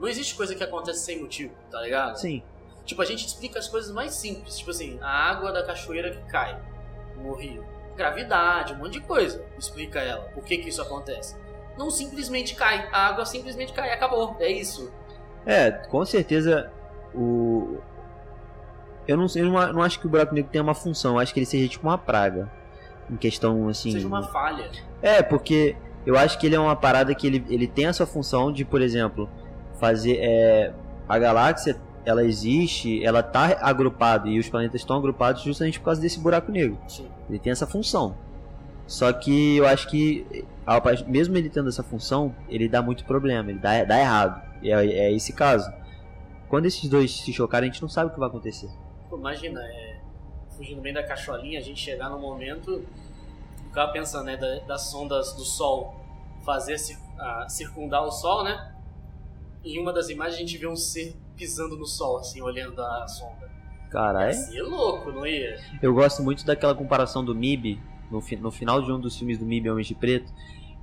Não 0.00 0.08
existe 0.08 0.34
coisa 0.34 0.54
que 0.54 0.62
acontece 0.64 1.00
sem 1.00 1.20
motivo, 1.20 1.54
tá 1.70 1.80
ligado? 1.82 2.16
Sim. 2.16 2.42
Tipo, 2.84 3.02
a 3.02 3.04
gente 3.04 3.26
explica 3.26 3.58
as 3.58 3.68
coisas 3.68 3.90
mais 3.92 4.14
simples. 4.14 4.58
Tipo 4.58 4.70
assim, 4.70 4.98
a 5.00 5.08
água 5.30 5.52
da 5.52 5.62
cachoeira 5.64 6.10
que 6.10 6.22
cai 6.30 6.58
no 7.22 7.34
rio. 7.34 7.64
Gravidade, 7.96 8.74
um 8.74 8.76
monte 8.76 8.94
de 8.94 9.00
coisa. 9.00 9.44
Explica 9.58 10.00
ela. 10.00 10.24
Por 10.34 10.44
que 10.44 10.58
que 10.58 10.68
isso 10.68 10.82
acontece? 10.82 11.36
Não 11.78 11.90
simplesmente 11.90 12.54
cai. 12.54 12.88
A 12.92 13.08
água 13.08 13.24
simplesmente 13.24 13.72
cai. 13.72 13.90
Acabou. 13.90 14.36
É 14.38 14.50
isso. 14.50 14.92
É, 15.44 15.70
com 15.70 16.04
certeza 16.04 16.70
o. 17.14 17.78
Eu 19.06 19.16
não, 19.16 19.26
eu 19.36 19.44
não, 19.46 19.72
não 19.74 19.82
acho 19.82 20.00
que 20.00 20.06
o 20.06 20.10
buraco 20.10 20.34
negro 20.34 20.50
tenha 20.50 20.64
uma 20.64 20.74
função, 20.74 21.14
eu 21.14 21.20
acho 21.20 21.32
que 21.32 21.38
ele 21.38 21.46
seja 21.46 21.68
tipo 21.68 21.86
uma 21.86 21.96
praga. 21.96 22.50
Em 23.08 23.16
questão 23.16 23.68
assim. 23.68 23.92
Seja 23.92 24.06
uma 24.06 24.24
falha. 24.24 24.68
É, 25.00 25.22
porque 25.22 25.76
eu 26.04 26.18
acho 26.18 26.38
que 26.38 26.46
ele 26.46 26.56
é 26.56 26.60
uma 26.60 26.74
parada 26.74 27.14
que 27.14 27.26
ele, 27.26 27.44
ele 27.48 27.68
tem 27.68 27.86
essa 27.86 28.04
função 28.04 28.52
de, 28.52 28.64
por 28.64 28.82
exemplo, 28.82 29.28
fazer. 29.78 30.18
É, 30.20 30.72
a 31.08 31.18
galáxia, 31.18 31.76
ela 32.06 32.24
existe, 32.24 33.04
ela 33.04 33.22
tá 33.22 33.58
agrupada 33.60 34.28
e 34.28 34.38
os 34.38 34.48
planetas 34.48 34.80
estão 34.80 34.96
agrupados 34.96 35.42
justamente 35.42 35.78
por 35.80 35.86
causa 35.86 36.00
desse 36.00 36.18
buraco 36.20 36.50
negro. 36.52 36.78
Sim. 36.88 37.08
Ele 37.28 37.38
tem 37.38 37.50
essa 37.52 37.66
função. 37.66 38.16
Só 38.86 39.12
que 39.12 39.56
eu 39.56 39.66
acho 39.66 39.88
que, 39.88 40.46
mesmo 41.08 41.36
ele 41.36 41.50
tendo 41.50 41.68
essa 41.68 41.82
função, 41.82 42.34
ele 42.48 42.68
dá 42.68 42.80
muito 42.80 43.04
problema, 43.04 43.50
ele 43.50 43.58
dá, 43.58 43.82
dá 43.84 43.98
errado. 43.98 44.40
É, 44.62 44.70
é 44.70 45.12
esse 45.12 45.32
caso. 45.32 45.70
Quando 46.48 46.66
esses 46.66 46.88
dois 46.88 47.10
se 47.20 47.32
chocarem, 47.32 47.68
a 47.68 47.72
gente 47.72 47.82
não 47.82 47.88
sabe 47.88 48.10
o 48.10 48.14
que 48.14 48.20
vai 48.20 48.28
acontecer. 48.28 48.70
Pô, 49.10 49.18
imagina, 49.18 49.60
é, 49.60 49.98
fugindo 50.56 50.80
bem 50.80 50.92
da 50.94 51.02
cacholinha, 51.02 51.58
a 51.58 51.62
gente 51.62 51.80
chegar 51.80 52.08
no 52.08 52.20
momento. 52.20 52.84
Ficava 53.66 53.90
pensando, 53.92 54.26
né? 54.26 54.36
da- 54.36 54.60
das 54.60 54.82
sondas 54.90 55.32
do 55.32 55.44
Sol 55.44 55.94
fazer 56.44 56.76
a- 57.18 57.48
circundar 57.48 58.04
o 58.04 58.10
Sol, 58.12 58.44
né? 58.44 58.72
Em 59.64 59.80
uma 59.82 59.92
das 59.92 60.08
imagens 60.08 60.36
a 60.36 60.38
gente 60.38 60.56
vê 60.56 60.68
um 60.68 60.76
ser 60.76 61.16
pisando 61.36 61.76
no 61.76 61.86
Sol, 61.86 62.18
assim, 62.18 62.40
olhando 62.40 62.80
a. 62.80 63.06
Ia 63.08 63.88
Caralho. 63.90 64.34
ser 64.34 64.62
louco, 64.62 65.12
não 65.12 65.26
ia? 65.26 65.56
Eu 65.80 65.94
gosto 65.94 66.22
muito 66.22 66.44
daquela 66.44 66.74
comparação 66.74 67.24
do 67.24 67.34
MIB, 67.34 67.80
no, 68.10 68.20
fi- 68.20 68.36
no 68.36 68.50
final 68.50 68.82
de 68.82 68.90
um 68.92 68.98
dos 69.00 69.16
filmes 69.16 69.38
do 69.38 69.44
MIB, 69.46 69.70
Homens 69.70 69.86
de 69.86 69.94
Preto, 69.94 70.32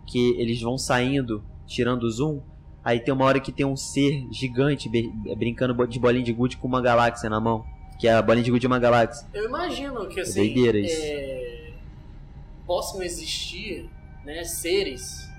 que 0.07 0.31
eles 0.39 0.61
vão 0.61 0.77
saindo, 0.77 1.43
tirando 1.67 2.03
o 2.03 2.09
zoom, 2.11 2.41
aí 2.83 2.99
tem 2.99 3.13
uma 3.13 3.25
hora 3.25 3.39
que 3.39 3.51
tem 3.51 3.65
um 3.65 3.75
ser 3.75 4.25
gigante 4.31 4.89
brincando 5.37 5.85
de 5.87 5.99
bolinha 5.99 6.23
de 6.23 6.33
gude 6.33 6.57
com 6.57 6.67
uma 6.67 6.81
galáxia 6.81 7.29
na 7.29 7.39
mão. 7.39 7.65
Que 7.99 8.07
a 8.07 8.21
bolinha 8.21 8.43
de 8.43 8.51
gude 8.51 8.65
é 8.65 8.67
uma 8.69 8.79
galáxia. 8.79 9.27
Eu 9.33 9.45
imagino 9.45 10.07
que 10.07 10.19
assim. 10.19 10.39
doideira 10.41 10.79
isso. 10.79 10.95
é, 11.01 11.73
possam 12.65 13.01
existir 13.03 13.89
né, 14.25 14.43
seres 14.43 15.29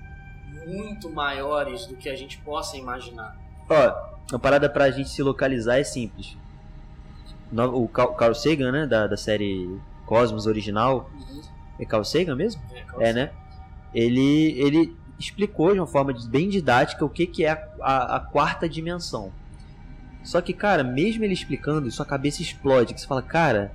muito 0.65 1.09
maiores 1.11 1.85
do 1.85 1.95
que 1.95 2.09
a 2.09 2.15
gente 2.15 2.37
possa 2.39 2.77
imaginar. 2.77 3.37
Ó, 3.69 4.35
a 4.35 4.39
parada 4.39 4.69
pra 4.69 4.91
gente 4.91 5.09
se 5.09 5.21
localizar 5.23 5.79
é 5.79 5.83
simples. 5.83 6.37
No- 7.51 7.83
o 7.83 7.87
Carl 7.87 8.13
Carl 8.13 8.33
Sagan, 8.35 8.71
né, 8.71 8.85
da, 8.87 9.07
da 9.07 9.17
série 9.17 9.79
Cosmos 10.05 10.45
original, 10.45 11.09
é 11.79 11.85
Carl 11.85 12.03
Sagan 12.03 12.35
mesmo? 12.35 12.61
É, 12.73 12.81
qual 12.81 13.01
É, 13.01 13.13
né? 13.13 13.31
Ele, 13.93 14.51
ele 14.59 14.95
explicou 15.17 15.73
de 15.73 15.79
uma 15.79 15.87
forma 15.87 16.13
bem 16.29 16.49
didática 16.49 17.03
o 17.05 17.09
que, 17.09 17.25
que 17.25 17.45
é 17.45 17.51
a, 17.51 17.63
a- 17.81 18.15
a 18.17 18.19
quarta 18.19 18.67
dimensão. 18.67 19.31
Só 20.23 20.41
que, 20.41 20.53
cara, 20.53 20.83
mesmo 20.83 21.23
ele 21.23 21.33
explicando, 21.33 21.89
sua 21.91 22.05
cabeça 22.05 22.41
explode. 22.41 22.93
Que 22.93 22.99
você 23.01 23.07
fala, 23.07 23.21
cara, 23.21 23.71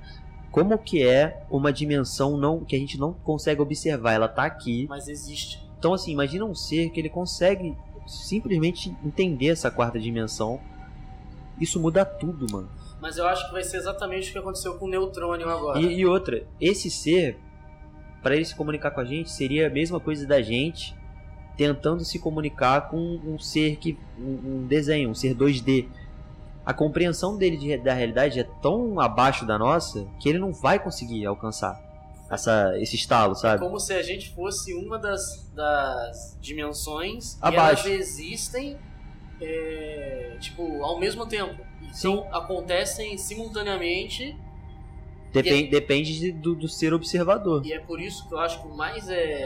como 0.51 0.77
que 0.77 1.01
é 1.05 1.43
uma 1.49 1.71
dimensão 1.71 2.35
não 2.37 2.63
que 2.65 2.75
a 2.75 2.79
gente 2.79 2.99
não 2.99 3.13
consegue 3.13 3.61
observar? 3.61 4.11
Ela 4.13 4.27
tá 4.27 4.43
aqui. 4.43 4.85
Mas 4.89 5.07
existe. 5.07 5.65
Então, 5.79 5.93
assim, 5.93 6.11
imagina 6.11 6.43
um 6.45 6.53
ser 6.53 6.89
que 6.89 6.99
ele 6.99 7.09
consegue 7.09 7.75
simplesmente 8.07 8.95
entender 9.03 9.47
essa 9.49 9.69
quarta 9.71 9.99
dimensão. 9.99 10.59
Isso 11.59 11.79
muda 11.79 12.03
tudo, 12.05 12.45
mano. 12.51 12.69
Mas 13.01 13.17
eu 13.17 13.27
acho 13.27 13.45
que 13.47 13.51
vai 13.53 13.63
ser 13.63 13.77
exatamente 13.77 14.29
o 14.29 14.31
que 14.33 14.37
aconteceu 14.39 14.75
com 14.75 14.85
o 14.85 14.89
Neutrônio 14.89 15.49
agora. 15.49 15.79
E, 15.79 15.99
e 15.99 16.05
outra, 16.05 16.43
esse 16.59 16.89
ser, 16.89 17.37
para 18.21 18.35
ele 18.35 18.45
se 18.45 18.55
comunicar 18.55 18.91
com 18.91 19.01
a 19.01 19.05
gente, 19.05 19.29
seria 19.31 19.67
a 19.67 19.69
mesma 19.69 19.99
coisa 19.99 20.25
da 20.27 20.41
gente 20.41 20.95
tentando 21.57 22.03
se 22.05 22.17
comunicar 22.19 22.89
com 22.89 22.97
um 22.97 23.37
ser 23.39 23.75
que. 23.77 23.97
um, 24.17 24.61
um 24.63 24.67
desenho, 24.67 25.09
um 25.09 25.15
ser 25.15 25.35
2D. 25.35 25.87
A 26.65 26.73
compreensão 26.73 27.37
dele 27.37 27.57
de- 27.57 27.77
da 27.77 27.93
realidade 27.93 28.39
é 28.39 28.43
tão 28.61 28.99
abaixo 28.99 29.45
da 29.45 29.57
nossa 29.57 30.07
que 30.19 30.29
ele 30.29 30.37
não 30.39 30.53
vai 30.53 30.77
conseguir 30.79 31.25
alcançar. 31.25 31.79
Essa, 32.31 32.73
esse 32.79 32.95
estalo, 32.95 33.35
sabe? 33.35 33.59
Como 33.59 33.79
se 33.79 33.93
a 33.93 34.01
gente 34.01 34.33
fosse 34.33 34.73
uma 34.73 34.97
das, 34.97 35.49
das 35.53 36.37
dimensões 36.41 37.37
Abaixo. 37.41 37.87
e 37.87 37.91
elas 37.93 38.01
existem 38.01 38.77
é, 39.41 40.37
tipo, 40.39 40.83
ao 40.83 40.99
mesmo 40.99 41.25
tempo. 41.25 41.61
Sim. 41.91 42.13
Então 42.13 42.27
acontecem 42.33 43.17
simultaneamente 43.17 44.37
Depen- 45.33 45.69
Depende 45.69 46.19
de- 46.19 46.31
do, 46.33 46.53
do 46.55 46.67
ser 46.67 46.93
observador. 46.93 47.65
E 47.65 47.71
é 47.73 47.79
por 47.79 48.01
isso 48.01 48.27
que 48.27 48.33
eu 48.33 48.39
acho 48.39 48.61
que 48.61 48.67
o 48.67 48.75
mais 48.75 49.07
é, 49.09 49.41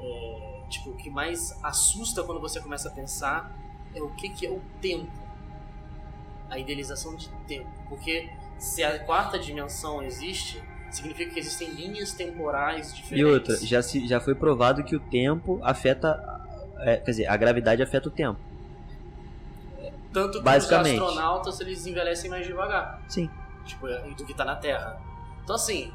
é, 0.00 0.62
tipo, 0.68 0.90
o 0.90 0.96
que 0.96 1.08
mais 1.08 1.58
assusta 1.62 2.22
quando 2.22 2.40
você 2.40 2.60
começa 2.60 2.88
a 2.90 2.92
pensar 2.92 3.50
é 3.94 4.02
o 4.02 4.10
que, 4.10 4.28
que 4.28 4.46
é 4.46 4.50
o 4.50 4.60
tempo. 4.82 5.10
A 6.50 6.58
idealização 6.58 7.16
de 7.16 7.28
tempo. 7.48 7.70
Porque 7.88 8.28
se 8.58 8.84
a 8.84 8.98
quarta 9.04 9.38
dimensão 9.38 10.02
existe, 10.02 10.62
significa 10.96 11.32
que 11.32 11.40
existem 11.40 11.70
linhas 11.70 12.12
temporais 12.12 12.94
diferentes. 12.94 13.18
E 13.18 13.24
outra, 13.24 13.56
já, 13.66 13.82
se, 13.82 14.06
já 14.06 14.20
foi 14.20 14.34
provado 14.34 14.82
que 14.84 14.94
o 14.94 15.00
tempo 15.00 15.60
afeta. 15.62 16.40
é, 16.78 16.96
quer 16.96 17.10
dizer, 17.10 17.26
a 17.26 17.36
gravidade 17.36 17.82
afeta 17.82 18.08
o 18.08 18.10
tempo. 18.10 18.38
Tanto 20.14 20.38
que 20.38 20.44
basicamente. 20.44 20.96
os 20.96 21.02
astronautas 21.02 21.60
eles 21.60 21.86
envelhecem 21.86 22.30
mais 22.30 22.46
devagar. 22.46 23.02
Sim. 23.08 23.28
Tipo, 23.64 23.88
do 23.88 24.24
que 24.24 24.32
tá 24.32 24.44
na 24.44 24.54
Terra. 24.54 25.00
Então 25.42 25.56
assim, 25.56 25.92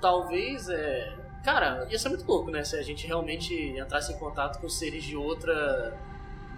talvez 0.00 0.68
é. 0.70 1.14
Cara, 1.44 1.86
ia 1.90 1.98
ser 1.98 2.08
muito 2.08 2.26
louco, 2.26 2.50
né? 2.50 2.64
Se 2.64 2.76
a 2.76 2.82
gente 2.82 3.06
realmente 3.06 3.54
entrasse 3.78 4.12
em 4.12 4.18
contato 4.18 4.58
com 4.60 4.68
seres 4.68 5.04
de 5.04 5.14
outra. 5.14 5.96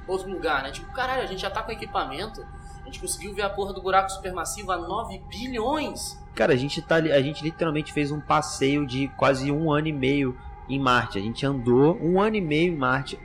outro 0.07 0.31
lugar, 0.31 0.63
né? 0.63 0.71
Tipo, 0.71 0.93
caralho, 0.93 1.23
a 1.23 1.27
gente 1.27 1.41
já 1.43 1.51
tá 1.51 1.63
com 1.63 1.73
equipamento. 1.73 2.47
A 2.81 2.85
gente 2.85 3.01
conseguiu 3.01 3.35
ver 3.35 3.43
a 3.43 3.51
porra 3.51 3.73
do 3.73 3.83
buraco 3.83 4.11
supermassivo 4.11 4.71
a 4.71 4.77
9 4.77 5.19
bilhões. 5.29 6.20
Cara, 6.35 6.53
a 6.53 6.57
gente, 6.57 6.81
tá, 6.81 6.97
a 6.97 7.23
gente 7.23 7.43
literalmente 7.43 7.93
fez 7.93 8.11
um 8.11 8.21
passeio 8.21 8.87
de 8.87 9.09
quase 9.17 9.51
um 9.51 9.71
ano 9.73 9.89
e 9.89 9.93
meio 9.93 10.37
em 10.69 10.79
Marte. 10.79 11.19
A 11.19 11.21
gente 11.21 11.45
andou 11.45 11.99
um 12.01 12.21
ano 12.21 12.37
e 12.37 12.41
meio 12.41 12.73
em 12.73 12.77
Marte 12.77 13.19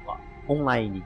online 0.50 1.06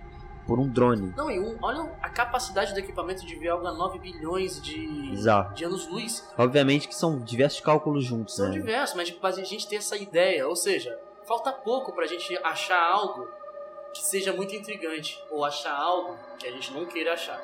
por 0.49 0.57
um 0.59 0.67
drone. 0.67 1.13
Não, 1.15 1.29
e 1.29 1.39
um, 1.39 1.55
olha 1.61 1.91
a 2.01 2.09
capacidade 2.09 2.73
do 2.73 2.79
equipamento 2.79 3.23
de 3.23 3.35
ver 3.35 3.49
algo 3.49 3.67
a 3.67 3.71
9 3.71 3.99
bilhões 3.99 4.59
de, 4.59 5.13
de 5.53 5.63
anos-luz. 5.63 6.27
Obviamente 6.35 6.87
que 6.87 6.95
são 6.95 7.19
diversos 7.19 7.59
cálculos 7.59 8.03
juntos, 8.03 8.35
São 8.35 8.47
né? 8.47 8.53
diversos, 8.53 8.95
mas 8.95 9.09
tipo, 9.09 9.25
a 9.25 9.31
gente 9.31 9.67
ter 9.67 9.75
essa 9.75 9.95
ideia, 9.95 10.47
ou 10.47 10.55
seja, 10.55 10.97
falta 11.27 11.51
pouco 11.51 11.93
pra 11.93 12.07
gente 12.07 12.35
achar 12.43 12.81
algo 12.81 13.27
que 13.93 14.01
seja 14.03 14.33
muito 14.33 14.55
intrigante, 14.55 15.23
ou 15.29 15.45
achar 15.45 15.75
algo 15.75 16.17
que 16.39 16.47
a 16.47 16.51
gente 16.51 16.73
não 16.73 16.85
queira 16.85 17.13
achar. 17.13 17.39